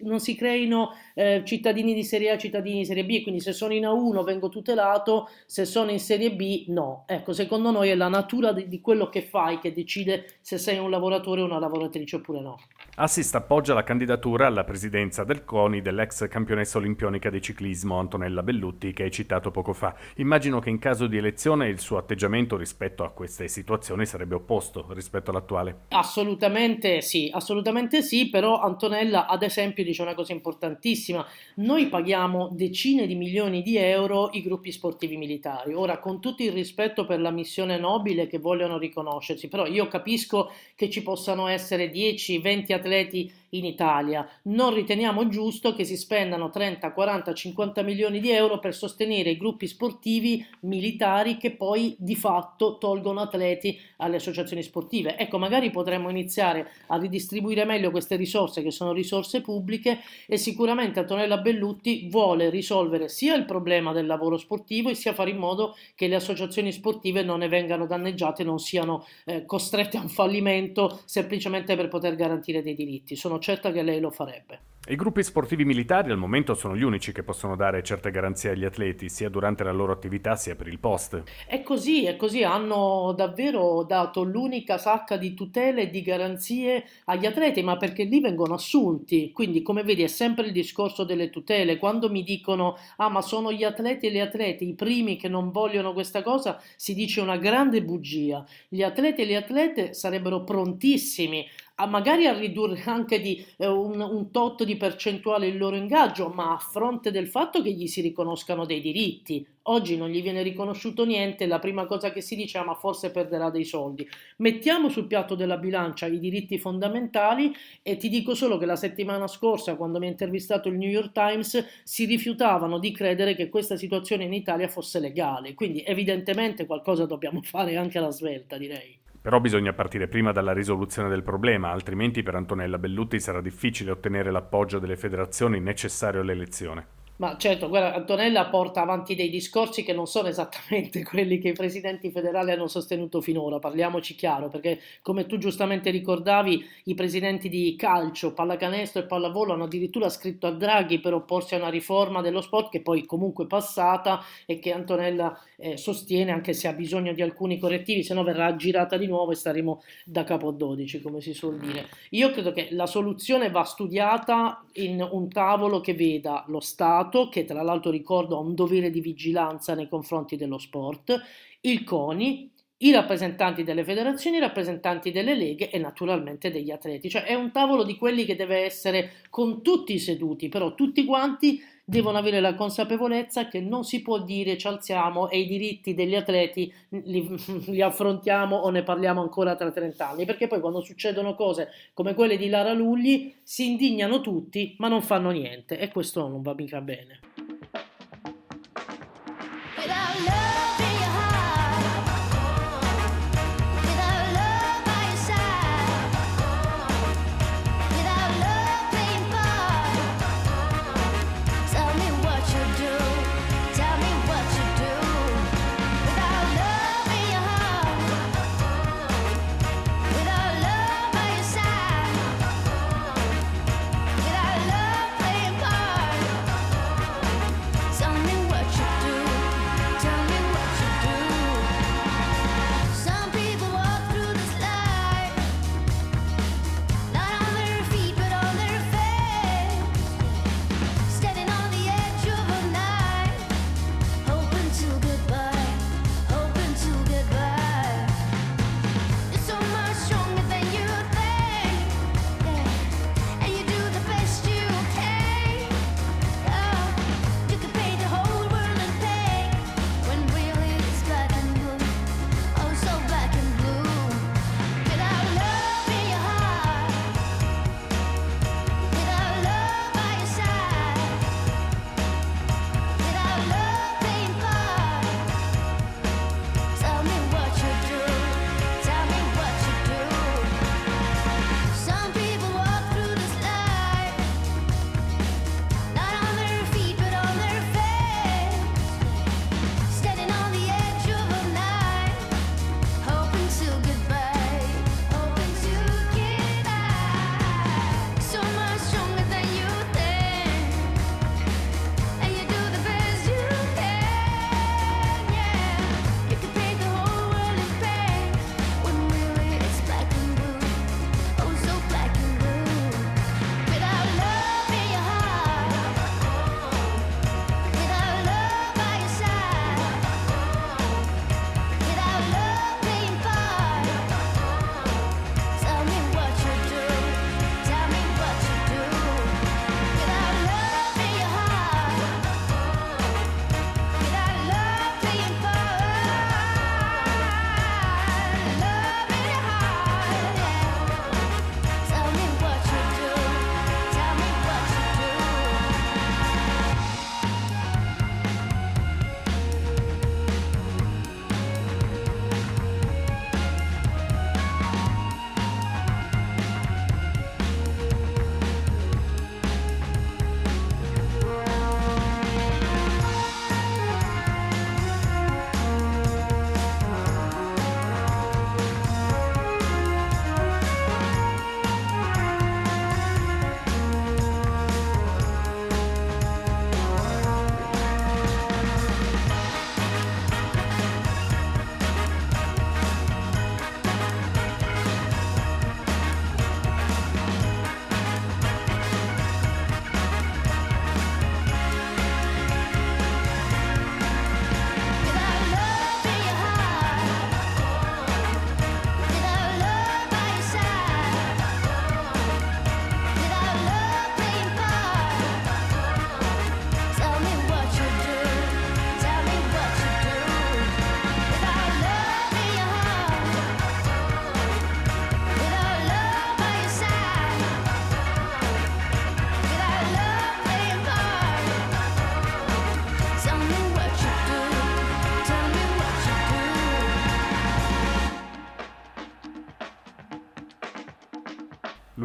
non 0.00 0.18
si 0.18 0.34
creino 0.34 0.90
eh, 1.14 1.42
cittadini 1.44 1.94
di 1.94 2.02
serie 2.02 2.30
A 2.30 2.38
cittadini 2.38 2.78
di 2.78 2.84
serie 2.84 3.04
B, 3.04 3.22
quindi 3.22 3.40
se 3.40 3.52
sono 3.52 3.74
in 3.74 3.84
A1 3.84 4.24
vengo 4.24 4.48
tutelato, 4.48 5.28
se 5.46 5.64
sono 5.64 5.90
in 5.90 6.00
serie 6.00 6.32
B 6.32 6.64
no. 6.68 7.04
Ecco, 7.06 7.32
secondo 7.32 7.70
noi 7.70 7.90
è 7.90 7.94
la 7.94 8.08
natura 8.08 8.52
di, 8.52 8.68
di 8.68 8.80
quello 8.80 9.08
che 9.08 9.22
fai 9.22 9.60
che 9.60 9.72
decide 9.72 10.38
se 10.40 10.58
sei 10.58 10.78
un 10.78 10.90
lavoratore 10.90 11.42
o 11.42 11.44
una 11.44 11.60
lavoratrice 11.60 12.16
oppure 12.16 12.40
no. 12.40 12.58
Assist 13.00 13.32
appoggia 13.36 13.74
la 13.74 13.84
candidatura 13.84 14.48
alla 14.48 14.64
presidenza 14.64 15.22
del 15.22 15.44
CONI 15.44 15.80
dell'ex 15.80 16.26
campionessa 16.26 16.78
olimpionica 16.78 17.30
di 17.30 17.40
ciclismo 17.40 17.96
Antonella 17.96 18.42
Bellutti 18.42 18.92
che 18.92 19.04
hai 19.04 19.12
citato 19.12 19.52
poco 19.52 19.72
fa. 19.72 19.94
Immagino 20.16 20.58
che 20.58 20.70
in 20.70 20.80
caso 20.80 21.06
di 21.06 21.16
elezione 21.16 21.68
il 21.68 21.78
suo 21.78 21.96
atteggiamento 21.96 22.56
rispetto 22.56 23.04
a 23.04 23.10
queste 23.10 23.46
situazioni 23.46 24.04
sarebbe 24.04 24.34
opposto 24.34 24.84
rispetto 24.94 25.30
all'attuale. 25.30 25.82
Assolutamente 25.90 27.00
sì, 27.00 27.30
assolutamente 27.32 28.02
sì, 28.02 28.30
però 28.30 28.60
Antonella 28.60 29.28
ad 29.28 29.44
esempio 29.44 29.84
dice 29.84 30.02
una 30.02 30.14
cosa 30.14 30.32
importantissima, 30.32 31.24
noi 31.58 31.86
paghiamo 31.86 32.48
decine 32.50 33.06
di 33.06 33.14
milioni 33.14 33.62
di 33.62 33.76
euro 33.76 34.30
i 34.32 34.42
gruppi 34.42 34.72
sportivi 34.72 35.16
militari, 35.16 35.72
ora 35.72 36.00
con 36.00 36.20
tutto 36.20 36.42
il 36.42 36.50
rispetto 36.50 37.06
per 37.06 37.20
la 37.20 37.30
missione 37.30 37.78
nobile 37.78 38.26
che 38.26 38.40
vogliono 38.40 38.76
riconoscersi, 38.76 39.46
però 39.46 39.66
io 39.66 39.86
capisco 39.86 40.50
che 40.74 40.90
ci 40.90 41.04
possano 41.04 41.46
essere 41.46 41.90
10, 41.90 42.38
20 42.38 42.72
atleti 42.72 42.86
atleti 42.88 43.32
in 43.50 43.64
Italia. 43.64 44.28
Non 44.42 44.74
riteniamo 44.74 45.28
giusto 45.28 45.74
che 45.74 45.84
si 45.84 45.96
spendano 45.96 46.50
30, 46.50 46.92
40, 46.92 47.32
50 47.34 47.82
milioni 47.82 48.20
di 48.20 48.30
euro 48.30 48.58
per 48.58 48.74
sostenere 48.74 49.30
i 49.30 49.36
gruppi 49.36 49.66
sportivi 49.66 50.44
militari 50.60 51.36
che 51.36 51.52
poi 51.52 51.94
di 51.98 52.16
fatto 52.16 52.78
tolgono 52.78 53.20
atleti 53.20 53.78
alle 53.98 54.16
associazioni 54.16 54.62
sportive. 54.62 55.16
Ecco, 55.16 55.38
magari 55.38 55.70
potremmo 55.70 56.10
iniziare 56.10 56.70
a 56.88 56.98
ridistribuire 56.98 57.64
meglio 57.64 57.90
queste 57.90 58.16
risorse 58.16 58.62
che 58.62 58.70
sono 58.70 58.92
risorse 58.92 59.40
pubbliche 59.40 60.00
e 60.26 60.36
sicuramente 60.36 61.00
Antonella 61.00 61.38
Bellutti 61.38 62.08
vuole 62.10 62.50
risolvere 62.50 63.08
sia 63.08 63.34
il 63.34 63.44
problema 63.44 63.92
del 63.92 64.06
lavoro 64.06 64.36
sportivo 64.36 64.90
e 64.90 64.94
sia 64.94 65.14
fare 65.14 65.30
in 65.30 65.38
modo 65.38 65.76
che 65.94 66.08
le 66.08 66.16
associazioni 66.16 66.72
sportive 66.72 67.22
non 67.22 67.40
ne 67.40 67.48
vengano 67.48 67.86
danneggiate, 67.86 68.44
non 68.44 68.58
siano 68.58 69.06
eh, 69.24 69.44
costrette 69.44 69.96
a 69.96 70.02
un 70.02 70.08
fallimento 70.08 71.00
semplicemente 71.04 71.76
per 71.76 71.88
poter 71.88 72.14
garantire 72.14 72.62
dei 72.62 72.74
diritti. 72.74 73.16
Sono 73.16 73.37
certa 73.38 73.72
che 73.72 73.82
lei 73.82 74.00
lo 74.00 74.10
farebbe. 74.10 74.60
I 74.90 74.96
gruppi 74.96 75.22
sportivi 75.22 75.66
militari 75.66 76.10
al 76.10 76.16
momento 76.16 76.54
sono 76.54 76.74
gli 76.74 76.82
unici 76.82 77.12
che 77.12 77.22
possono 77.22 77.56
dare 77.56 77.82
certe 77.82 78.10
garanzie 78.10 78.50
agli 78.50 78.64
atleti, 78.64 79.10
sia 79.10 79.28
durante 79.28 79.62
la 79.62 79.72
loro 79.72 79.92
attività 79.92 80.34
sia 80.34 80.56
per 80.56 80.66
il 80.66 80.78
post. 80.78 81.24
È 81.46 81.62
così, 81.62 82.06
è 82.06 82.16
così, 82.16 82.42
hanno 82.42 83.12
davvero 83.14 83.82
dato 83.82 84.22
l'unica 84.22 84.78
sacca 84.78 85.18
di 85.18 85.34
tutele 85.34 85.82
e 85.82 85.90
di 85.90 86.00
garanzie 86.00 86.84
agli 87.04 87.26
atleti, 87.26 87.62
ma 87.62 87.76
perché 87.76 88.04
lì 88.04 88.20
vengono 88.20 88.54
assunti. 88.54 89.30
Quindi, 89.30 89.60
come 89.60 89.82
vedi, 89.82 90.04
è 90.04 90.06
sempre 90.06 90.46
il 90.46 90.52
discorso 90.52 91.04
delle 91.04 91.28
tutele. 91.28 91.76
Quando 91.76 92.08
mi 92.08 92.22
dicono 92.22 92.78
"Ah, 92.96 93.10
ma 93.10 93.20
sono 93.20 93.52
gli 93.52 93.64
atleti 93.64 94.06
e 94.06 94.10
le 94.10 94.22
atlete 94.22 94.64
i 94.64 94.74
primi 94.74 95.16
che 95.16 95.28
non 95.28 95.50
vogliono 95.50 95.92
questa 95.92 96.22
cosa", 96.22 96.58
si 96.76 96.94
dice 96.94 97.20
una 97.20 97.36
grande 97.36 97.82
bugia. 97.82 98.42
Gli 98.70 98.82
atleti 98.82 99.20
e 99.20 99.26
le 99.26 99.36
atlete 99.36 99.92
sarebbero 99.92 100.44
prontissimi 100.44 101.46
a 101.80 101.86
magari 101.86 102.26
a 102.26 102.36
ridurre 102.36 102.82
anche 102.86 103.20
di 103.20 103.44
eh, 103.56 103.66
un, 103.66 104.00
un, 104.00 104.30
tot 104.32 104.64
di 104.64 104.76
percentuale 104.76 105.46
il 105.46 105.56
loro 105.56 105.76
ingaggio, 105.76 106.28
ma 106.28 106.52
a 106.52 106.58
fronte 106.58 107.12
del 107.12 107.28
fatto 107.28 107.62
che 107.62 107.70
gli 107.70 107.86
si 107.86 108.00
riconoscano 108.00 108.66
dei 108.66 108.80
diritti. 108.80 109.46
Oggi 109.62 109.96
non 109.96 110.08
gli 110.08 110.20
viene 110.20 110.42
riconosciuto 110.42 111.04
niente, 111.04 111.46
la 111.46 111.60
prima 111.60 111.86
cosa 111.86 112.10
che 112.10 112.20
si 112.20 112.34
dice 112.34 112.58
è 112.58 112.64
ma 112.64 112.74
forse 112.74 113.12
perderà 113.12 113.50
dei 113.50 113.64
soldi. 113.64 114.08
Mettiamo 114.38 114.88
sul 114.88 115.06
piatto 115.06 115.36
della 115.36 115.56
bilancia 115.56 116.06
i 116.06 116.18
diritti 116.18 116.58
fondamentali 116.58 117.54
e 117.82 117.96
ti 117.96 118.08
dico 118.08 118.34
solo 118.34 118.58
che 118.58 118.66
la 118.66 118.76
settimana 118.76 119.28
scorsa, 119.28 119.76
quando 119.76 120.00
mi 120.00 120.06
ha 120.06 120.10
intervistato 120.10 120.68
il 120.68 120.78
New 120.78 120.90
York 120.90 121.12
Times, 121.12 121.64
si 121.84 122.06
rifiutavano 122.06 122.80
di 122.80 122.90
credere 122.90 123.36
che 123.36 123.48
questa 123.48 123.76
situazione 123.76 124.24
in 124.24 124.32
Italia 124.32 124.66
fosse 124.66 124.98
legale. 124.98 125.54
Quindi 125.54 125.84
evidentemente 125.84 126.66
qualcosa 126.66 127.06
dobbiamo 127.06 127.40
fare 127.42 127.76
anche 127.76 127.98
alla 127.98 128.10
svelta, 128.10 128.58
direi. 128.58 128.97
Però 129.20 129.40
bisogna 129.40 129.72
partire 129.72 130.08
prima 130.08 130.32
dalla 130.32 130.52
risoluzione 130.52 131.08
del 131.08 131.22
problema, 131.22 131.70
altrimenti 131.70 132.22
per 132.22 132.34
Antonella 132.34 132.78
Bellutti 132.78 133.20
sarà 133.20 133.40
difficile 133.40 133.90
ottenere 133.90 134.30
l'appoggio 134.30 134.78
delle 134.78 134.96
federazioni 134.96 135.60
necessario 135.60 136.20
all'elezione. 136.20 136.98
Ma 137.18 137.36
certo, 137.36 137.68
guarda, 137.68 137.94
Antonella 137.94 138.46
porta 138.46 138.80
avanti 138.80 139.16
dei 139.16 139.28
discorsi 139.28 139.82
che 139.82 139.92
non 139.92 140.06
sono 140.06 140.28
esattamente 140.28 141.02
quelli 141.04 141.38
che 141.38 141.48
i 141.48 141.52
presidenti 141.52 142.12
federali 142.12 142.52
hanno 142.52 142.68
sostenuto 142.68 143.20
finora, 143.20 143.58
parliamoci 143.58 144.14
chiaro, 144.14 144.48
perché 144.48 144.78
come 145.02 145.26
tu 145.26 145.36
giustamente 145.36 145.90
ricordavi, 145.90 146.64
i 146.84 146.94
presidenti 146.94 147.48
di 147.48 147.74
calcio, 147.76 148.34
pallacanestro 148.34 149.02
e 149.02 149.06
pallavolo 149.06 149.52
hanno 149.52 149.64
addirittura 149.64 150.08
scritto 150.10 150.46
a 150.46 150.52
Draghi 150.52 151.00
per 151.00 151.12
opporsi 151.12 151.56
a 151.56 151.58
una 151.58 151.70
riforma 151.70 152.20
dello 152.20 152.40
sport 152.40 152.70
che 152.70 152.82
poi 152.82 153.04
comunque 153.04 153.44
è 153.44 153.48
passata 153.48 154.22
e 154.46 154.60
che 154.60 154.72
Antonella 154.72 155.36
eh, 155.60 155.76
sostiene 155.76 156.30
anche 156.30 156.52
se 156.52 156.68
ha 156.68 156.72
bisogno 156.72 157.12
di 157.12 157.22
alcuni 157.22 157.58
correttivi, 157.58 158.04
se 158.04 158.14
no 158.14 158.22
verrà 158.22 158.54
girata 158.54 158.96
di 158.96 159.06
nuovo 159.06 159.32
e 159.32 159.34
staremo 159.34 159.82
da 160.04 160.22
capo 160.24 160.52
12, 160.52 161.00
come 161.00 161.20
si 161.20 161.32
suol 161.32 161.58
dire. 161.58 161.88
Io 162.10 162.30
credo 162.30 162.52
che 162.52 162.68
la 162.70 162.86
soluzione 162.86 163.50
va 163.50 163.64
studiata 163.64 164.64
in 164.74 165.06
un 165.10 165.28
tavolo 165.28 165.80
che 165.80 165.94
veda 165.94 166.44
lo 166.46 166.60
Stato 166.60 167.28
che 167.28 167.44
tra 167.44 167.62
l'altro 167.62 167.90
ricordo 167.90 168.36
ha 168.36 168.40
un 168.40 168.54
dovere 168.54 168.90
di 168.90 169.00
vigilanza 169.00 169.74
nei 169.74 169.88
confronti 169.88 170.36
dello 170.36 170.58
sport, 170.58 171.20
il 171.62 171.82
CONI, 171.82 172.52
i 172.80 172.92
rappresentanti 172.92 173.64
delle 173.64 173.82
federazioni, 173.82 174.36
i 174.36 174.40
rappresentanti 174.40 175.10
delle 175.10 175.34
leghe 175.34 175.70
e 175.70 175.78
naturalmente 175.78 176.52
degli 176.52 176.70
atleti. 176.70 177.10
Cioè 177.10 177.24
è 177.24 177.34
un 177.34 177.50
tavolo 177.50 177.82
di 177.82 177.96
quelli 177.96 178.24
che 178.24 178.36
deve 178.36 178.58
essere 178.58 179.14
con 179.30 179.62
tutti 179.62 179.98
seduti, 179.98 180.48
però 180.48 180.74
tutti 180.74 181.04
quanti 181.04 181.60
devono 181.88 182.18
avere 182.18 182.40
la 182.40 182.54
consapevolezza 182.54 183.48
che 183.48 183.60
non 183.60 183.82
si 183.82 184.02
può 184.02 184.18
dire 184.18 184.58
ci 184.58 184.66
alziamo 184.66 185.30
e 185.30 185.38
i 185.38 185.46
diritti 185.46 185.94
degli 185.94 186.14
atleti 186.14 186.70
li, 186.90 187.34
li, 187.68 187.80
affrontiamo 187.80 188.56
o 188.56 188.68
ne 188.68 188.82
parliamo 188.82 189.22
ancora 189.22 189.56
tra 189.56 189.70
30 189.70 190.08
anni, 190.10 190.24
perché 190.26 190.48
poi 190.48 190.60
quando 190.60 190.82
succedono 190.82 191.34
cose 191.34 191.68
come 191.94 192.12
quelle 192.12 192.36
di 192.36 192.50
Lara 192.50 192.74
Lugli 192.74 193.32
si 193.42 193.70
indignano 193.70 194.20
tutti 194.20 194.74
ma 194.78 194.88
non 194.88 195.00
fanno 195.00 195.30
niente. 195.30 195.78
E 195.78 195.88
questo 195.88 196.28
non 196.28 196.42
va 196.42 196.52
mica 196.52 196.82
bene. 196.82 197.20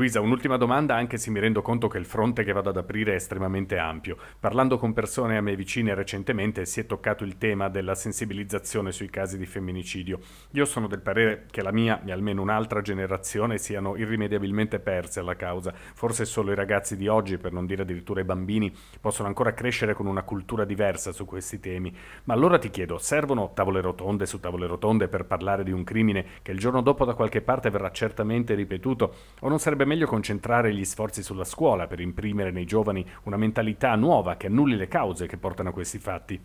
Luisa, 0.04 0.20
un'ultima 0.20 0.58
domanda, 0.58 0.96
anche 0.96 1.18
se 1.18 1.32
mi 1.32 1.40
rendo 1.40 1.62
conto 1.62 1.88
che 1.88 1.98
il 1.98 2.04
fronte 2.04 2.44
che 2.44 2.52
vado 2.52 2.68
ad 2.68 2.76
aprire 2.76 3.14
è 3.14 3.16
estremamente 3.16 3.78
ampio. 3.78 4.18
Parlando 4.38 4.78
con 4.78 4.92
persone 4.92 5.38
a 5.38 5.42
me 5.42 5.56
vicine 5.56 5.94
recentemente 5.94 6.66
si 6.66 6.82
è 6.82 6.86
toccato 6.86 7.24
il 7.24 7.38
tema 7.38 7.70
della 7.70 7.96
sensibilizzazione 7.96 8.92
sui 8.92 9.10
casi 9.10 9.38
di 9.38 9.46
femminicidio. 9.46 10.20
Io 10.52 10.66
sono 10.66 10.88
del 10.88 11.00
parere 11.00 11.46
che 11.50 11.62
la 11.62 11.72
mia 11.72 12.04
e 12.04 12.12
almeno 12.12 12.42
un'altra 12.42 12.82
generazione 12.82 13.58
siano 13.58 13.96
irrimediabilmente 13.96 14.80
perse 14.80 15.22
alla 15.22 15.38
causa. 15.38 15.74
Forse 15.74 16.26
solo 16.26 16.52
i 16.52 16.56
ragazzi 16.56 16.98
di 16.98 17.08
oggi, 17.08 17.38
per 17.38 17.54
non 17.54 17.66
dire 17.66 17.84
addirittura 17.84 18.20
i 18.20 18.26
bambini, 18.26 18.76
possono 19.00 19.30
ancora 19.30 19.54
crescere 19.54 19.94
con 19.94 20.08
una 20.08 20.24
cultura 20.24 20.66
diversa 20.66 21.14
su 21.14 21.24
questi 21.24 21.62
temi. 21.62 21.96
Ma 22.26 22.34
allora 22.34 22.60
ti 22.60 22.70
chiedo, 22.70 22.98
servono 22.98 23.54
tavole 23.54 23.80
rotonde 23.80 24.26
su 24.26 24.42
tavole 24.42 24.68
rotonde 24.68 25.08
per 25.08 25.24
parlare 25.24 25.64
di 25.64 25.72
un 25.72 25.86
crimine 25.86 26.26
che 26.42 26.52
il 26.52 26.60
giorno 26.60 26.82
dopo 26.82 27.06
da 27.06 27.14
qualche 27.14 27.40
parte 27.40 27.70
verrà 27.70 27.90
certamente 27.92 28.54
ripetuto? 28.54 29.16
O 29.40 29.48
non 29.48 29.60
sarebbe 29.60 29.92
meglio 29.94 30.08
concentrare 30.08 30.74
gli 30.74 30.84
sforzi 30.84 31.22
sulla 31.22 31.44
scuola 31.44 31.86
per 31.86 32.00
imprimere 32.00 32.50
nei 32.50 32.66
giovani 32.66 33.06
una 33.26 33.38
mentalità 33.38 33.94
nuova 33.94 34.38
che 34.38 34.48
annulli 34.48 34.76
le 34.76 34.88
cause 34.88 35.28
che 35.28 35.38
portano 35.38 35.70
a 35.70 35.74
questi 35.74 36.00
fatti? 36.00 36.42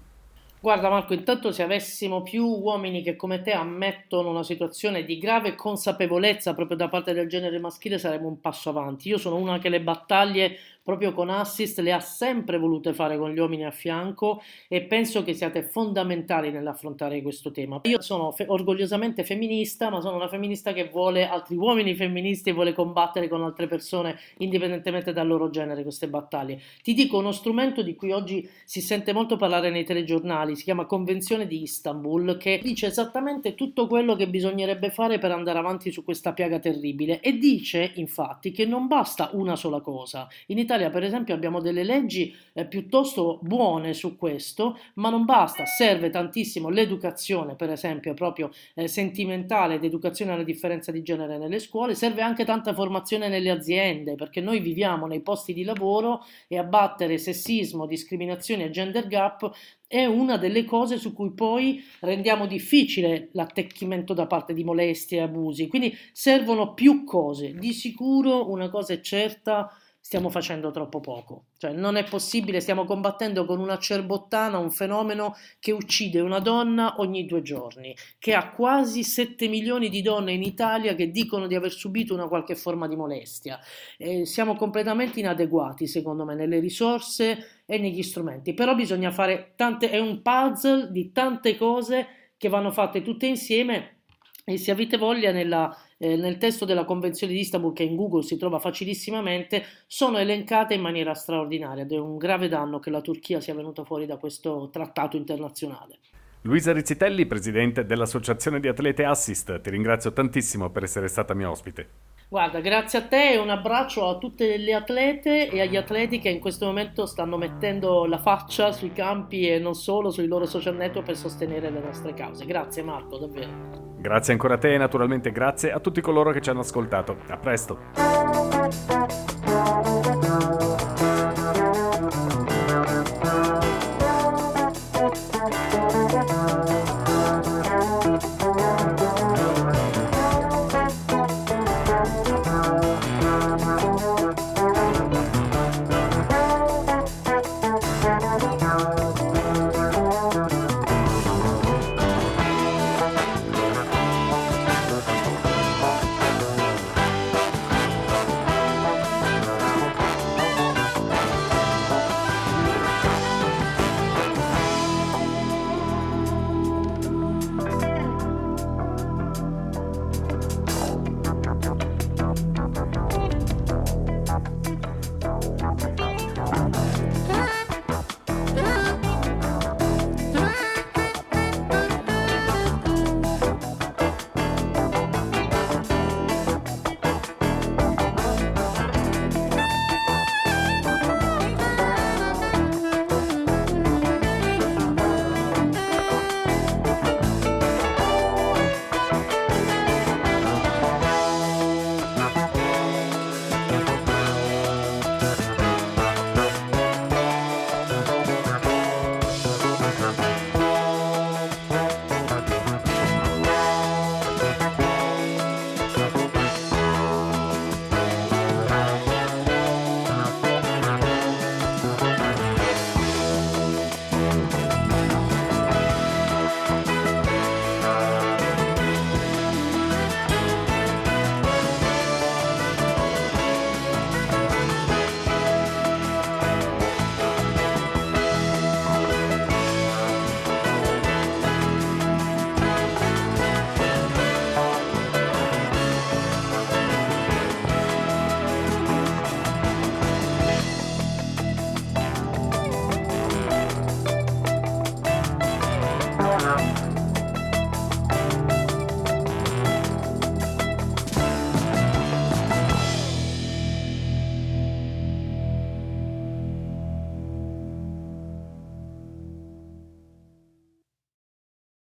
Guarda 0.60 0.90
Marco, 0.90 1.14
intanto 1.14 1.52
se 1.52 1.62
avessimo 1.62 2.22
più 2.22 2.44
uomini 2.44 3.00
che 3.02 3.14
come 3.16 3.40
te 3.42 3.52
ammettono 3.52 4.28
una 4.28 4.42
situazione 4.42 5.04
di 5.04 5.16
grave 5.16 5.54
consapevolezza 5.54 6.52
proprio 6.52 6.76
da 6.76 6.88
parte 6.88 7.14
del 7.14 7.28
genere 7.28 7.58
maschile 7.60 7.96
saremmo 7.96 8.26
un 8.26 8.40
passo 8.40 8.68
avanti. 8.68 9.08
Io 9.08 9.18
sono 9.18 9.36
una 9.36 9.58
che 9.58 9.68
le 9.68 9.80
battaglie 9.80 10.58
proprio 10.82 11.12
con 11.12 11.28
Assist 11.28 11.80
le 11.80 11.92
ha 11.92 12.00
sempre 12.00 12.58
volute 12.58 12.92
fare 12.94 13.18
con 13.18 13.30
gli 13.30 13.38
uomini 13.38 13.64
a 13.64 13.70
fianco 13.70 14.42
e 14.68 14.82
penso 14.82 15.22
che 15.22 15.34
siate 15.34 15.62
fondamentali 15.62 16.50
nell'affrontare 16.50 17.20
questo 17.22 17.50
tema. 17.50 17.80
Io 17.82 18.00
sono 18.00 18.30
fe- 18.32 18.46
orgogliosamente 18.48 19.24
femminista, 19.24 19.90
ma 19.90 20.00
sono 20.00 20.16
una 20.16 20.28
femminista 20.28 20.72
che 20.72 20.88
vuole 20.88 21.26
altri 21.26 21.56
uomini 21.56 21.94
femministi 21.94 22.50
e 22.50 22.52
vuole 22.52 22.72
combattere 22.72 23.28
con 23.28 23.42
altre 23.42 23.66
persone 23.66 24.18
indipendentemente 24.38 25.12
dal 25.12 25.26
loro 25.26 25.50
genere 25.50 25.82
queste 25.82 26.08
battaglie. 26.08 26.60
Ti 26.82 26.94
dico 26.94 27.18
uno 27.18 27.32
strumento 27.32 27.82
di 27.82 27.94
cui 27.94 28.12
oggi 28.12 28.48
si 28.64 28.80
sente 28.80 29.12
molto 29.12 29.36
parlare 29.36 29.70
nei 29.70 29.84
telegiornali, 29.84 30.56
si 30.56 30.64
chiama 30.64 30.86
Convenzione 30.86 31.46
di 31.46 31.62
Istanbul, 31.62 32.36
che 32.38 32.60
dice 32.62 32.86
esattamente 32.86 33.54
tutto 33.54 33.86
quello 33.86 34.16
che 34.16 34.28
bisognerebbe 34.28 34.90
fare 34.90 35.18
per 35.18 35.32
andare 35.32 35.58
avanti 35.58 35.90
su 35.90 36.04
questa 36.04 36.32
piaga 36.32 36.58
terribile 36.58 37.20
e 37.20 37.36
dice 37.36 37.92
infatti 37.96 38.52
che 38.52 38.64
non 38.64 38.86
basta 38.86 39.30
una 39.32 39.56
sola 39.56 39.80
cosa. 39.80 40.28
In 40.46 40.58
Italia 40.58 40.77
Italia, 40.78 40.90
per 40.90 41.02
esempio, 41.02 41.34
abbiamo 41.34 41.60
delle 41.60 41.82
leggi 41.82 42.34
eh, 42.52 42.64
piuttosto 42.64 43.40
buone 43.42 43.94
su 43.94 44.16
questo, 44.16 44.78
ma 44.94 45.10
non 45.10 45.24
basta, 45.24 45.66
serve 45.66 46.08
tantissimo 46.10 46.68
l'educazione, 46.68 47.56
per 47.56 47.70
esempio, 47.70 48.14
proprio 48.14 48.50
eh, 48.74 48.86
sentimentale 48.86 49.74
ed 49.74 49.84
educazione 49.84 50.32
alla 50.32 50.44
differenza 50.44 50.92
di 50.92 51.02
genere 51.02 51.36
nelle 51.36 51.58
scuole, 51.58 51.96
serve 51.96 52.22
anche 52.22 52.44
tanta 52.44 52.72
formazione 52.72 53.28
nelle 53.28 53.50
aziende, 53.50 54.14
perché 54.14 54.40
noi 54.40 54.60
viviamo 54.60 55.06
nei 55.06 55.20
posti 55.20 55.52
di 55.52 55.64
lavoro 55.64 56.24
e 56.46 56.56
abbattere 56.56 57.18
sessismo, 57.18 57.86
discriminazione 57.86 58.64
e 58.64 58.70
gender 58.70 59.08
gap 59.08 59.50
è 59.88 60.04
una 60.04 60.36
delle 60.36 60.66
cose 60.66 60.98
su 60.98 61.14
cui 61.14 61.32
poi 61.32 61.82
rendiamo 62.00 62.46
difficile 62.46 63.30
l'attecchimento 63.32 64.12
da 64.12 64.26
parte 64.26 64.52
di 64.52 64.62
molestie 64.62 65.18
e 65.18 65.22
abusi. 65.22 65.66
Quindi 65.66 65.96
servono 66.12 66.74
più 66.74 67.04
cose. 67.04 67.54
Di 67.54 67.72
sicuro 67.72 68.50
una 68.50 68.68
cosa 68.68 68.92
è 68.92 69.00
certa, 69.00 69.74
stiamo 70.00 70.30
facendo 70.30 70.70
troppo 70.70 71.00
poco. 71.00 71.46
Cioè, 71.58 71.72
non 71.72 71.96
è 71.96 72.04
possibile, 72.04 72.60
stiamo 72.60 72.84
combattendo 72.84 73.44
con 73.44 73.60
una 73.60 73.78
cerbottana 73.78 74.58
un 74.58 74.70
fenomeno 74.70 75.34
che 75.58 75.72
uccide 75.72 76.20
una 76.20 76.38
donna 76.38 76.94
ogni 76.98 77.26
due 77.26 77.42
giorni, 77.42 77.94
che 78.18 78.34
ha 78.34 78.50
quasi 78.50 79.04
7 79.04 79.48
milioni 79.48 79.88
di 79.88 80.00
donne 80.00 80.32
in 80.32 80.42
Italia 80.42 80.94
che 80.94 81.10
dicono 81.10 81.46
di 81.46 81.54
aver 81.54 81.72
subito 81.72 82.14
una 82.14 82.26
qualche 82.26 82.54
forma 82.54 82.88
di 82.88 82.96
molestia. 82.96 83.58
Eh, 83.98 84.24
siamo 84.24 84.56
completamente 84.56 85.20
inadeguati, 85.20 85.86
secondo 85.86 86.24
me, 86.24 86.34
nelle 86.34 86.58
risorse 86.58 87.62
e 87.66 87.78
negli 87.78 88.02
strumenti. 88.02 88.54
Però 88.54 88.74
bisogna 88.74 89.10
fare 89.10 89.52
tante, 89.56 89.90
è 89.90 89.98
un 89.98 90.22
puzzle 90.22 90.90
di 90.90 91.12
tante 91.12 91.56
cose 91.56 92.32
che 92.38 92.48
vanno 92.48 92.70
fatte 92.70 93.02
tutte 93.02 93.26
insieme 93.26 93.96
e 94.44 94.56
se 94.56 94.70
avete 94.70 94.96
voglia 94.96 95.32
nella 95.32 95.76
eh, 95.98 96.16
nel 96.16 96.38
testo 96.38 96.64
della 96.64 96.84
Convenzione 96.84 97.32
di 97.32 97.40
Istanbul, 97.40 97.72
che 97.72 97.82
in 97.82 97.96
Google 97.96 98.22
si 98.22 98.36
trova 98.36 98.58
facilissimamente, 98.58 99.64
sono 99.86 100.18
elencate 100.18 100.74
in 100.74 100.80
maniera 100.80 101.14
straordinaria 101.14 101.82
ed 101.82 101.92
è 101.92 101.98
un 101.98 102.16
grave 102.16 102.48
danno 102.48 102.78
che 102.78 102.90
la 102.90 103.00
Turchia 103.00 103.40
sia 103.40 103.54
venuta 103.54 103.84
fuori 103.84 104.06
da 104.06 104.16
questo 104.16 104.70
trattato 104.72 105.16
internazionale. 105.16 105.98
Luisa 106.42 106.72
Rizzitelli, 106.72 107.26
presidente 107.26 107.84
dell'Associazione 107.84 108.60
di 108.60 108.68
Atlete 108.68 109.04
Assist, 109.04 109.60
ti 109.60 109.70
ringrazio 109.70 110.12
tantissimo 110.12 110.70
per 110.70 110.84
essere 110.84 111.08
stata 111.08 111.34
mia 111.34 111.50
ospite. 111.50 111.88
Guarda, 112.28 112.60
grazie 112.60 112.98
a 112.98 113.02
te 113.02 113.32
e 113.32 113.38
un 113.38 113.48
abbraccio 113.48 114.06
a 114.06 114.18
tutte 114.18 114.56
le 114.58 114.74
atlete 114.74 115.48
e 115.48 115.60
agli 115.62 115.76
atleti 115.76 116.18
che 116.18 116.28
in 116.28 116.40
questo 116.40 116.66
momento 116.66 117.06
stanno 117.06 117.38
mettendo 117.38 118.04
la 118.04 118.18
faccia 118.18 118.70
sui 118.70 118.92
campi 118.92 119.48
e 119.48 119.58
non 119.58 119.74
solo 119.74 120.10
sui 120.10 120.26
loro 120.26 120.44
social 120.44 120.76
network 120.76 121.06
per 121.06 121.16
sostenere 121.16 121.70
le 121.70 121.80
nostre 121.80 122.12
cause. 122.12 122.44
Grazie 122.44 122.82
Marco, 122.82 123.16
davvero. 123.16 123.87
Grazie 124.00 124.32
ancora 124.32 124.54
a 124.54 124.58
te 124.58 124.74
e 124.74 124.78
naturalmente 124.78 125.32
grazie 125.32 125.72
a 125.72 125.80
tutti 125.80 126.00
coloro 126.00 126.30
che 126.30 126.40
ci 126.40 126.50
hanno 126.50 126.60
ascoltato. 126.60 127.16
A 127.28 127.36
presto! 127.36 127.78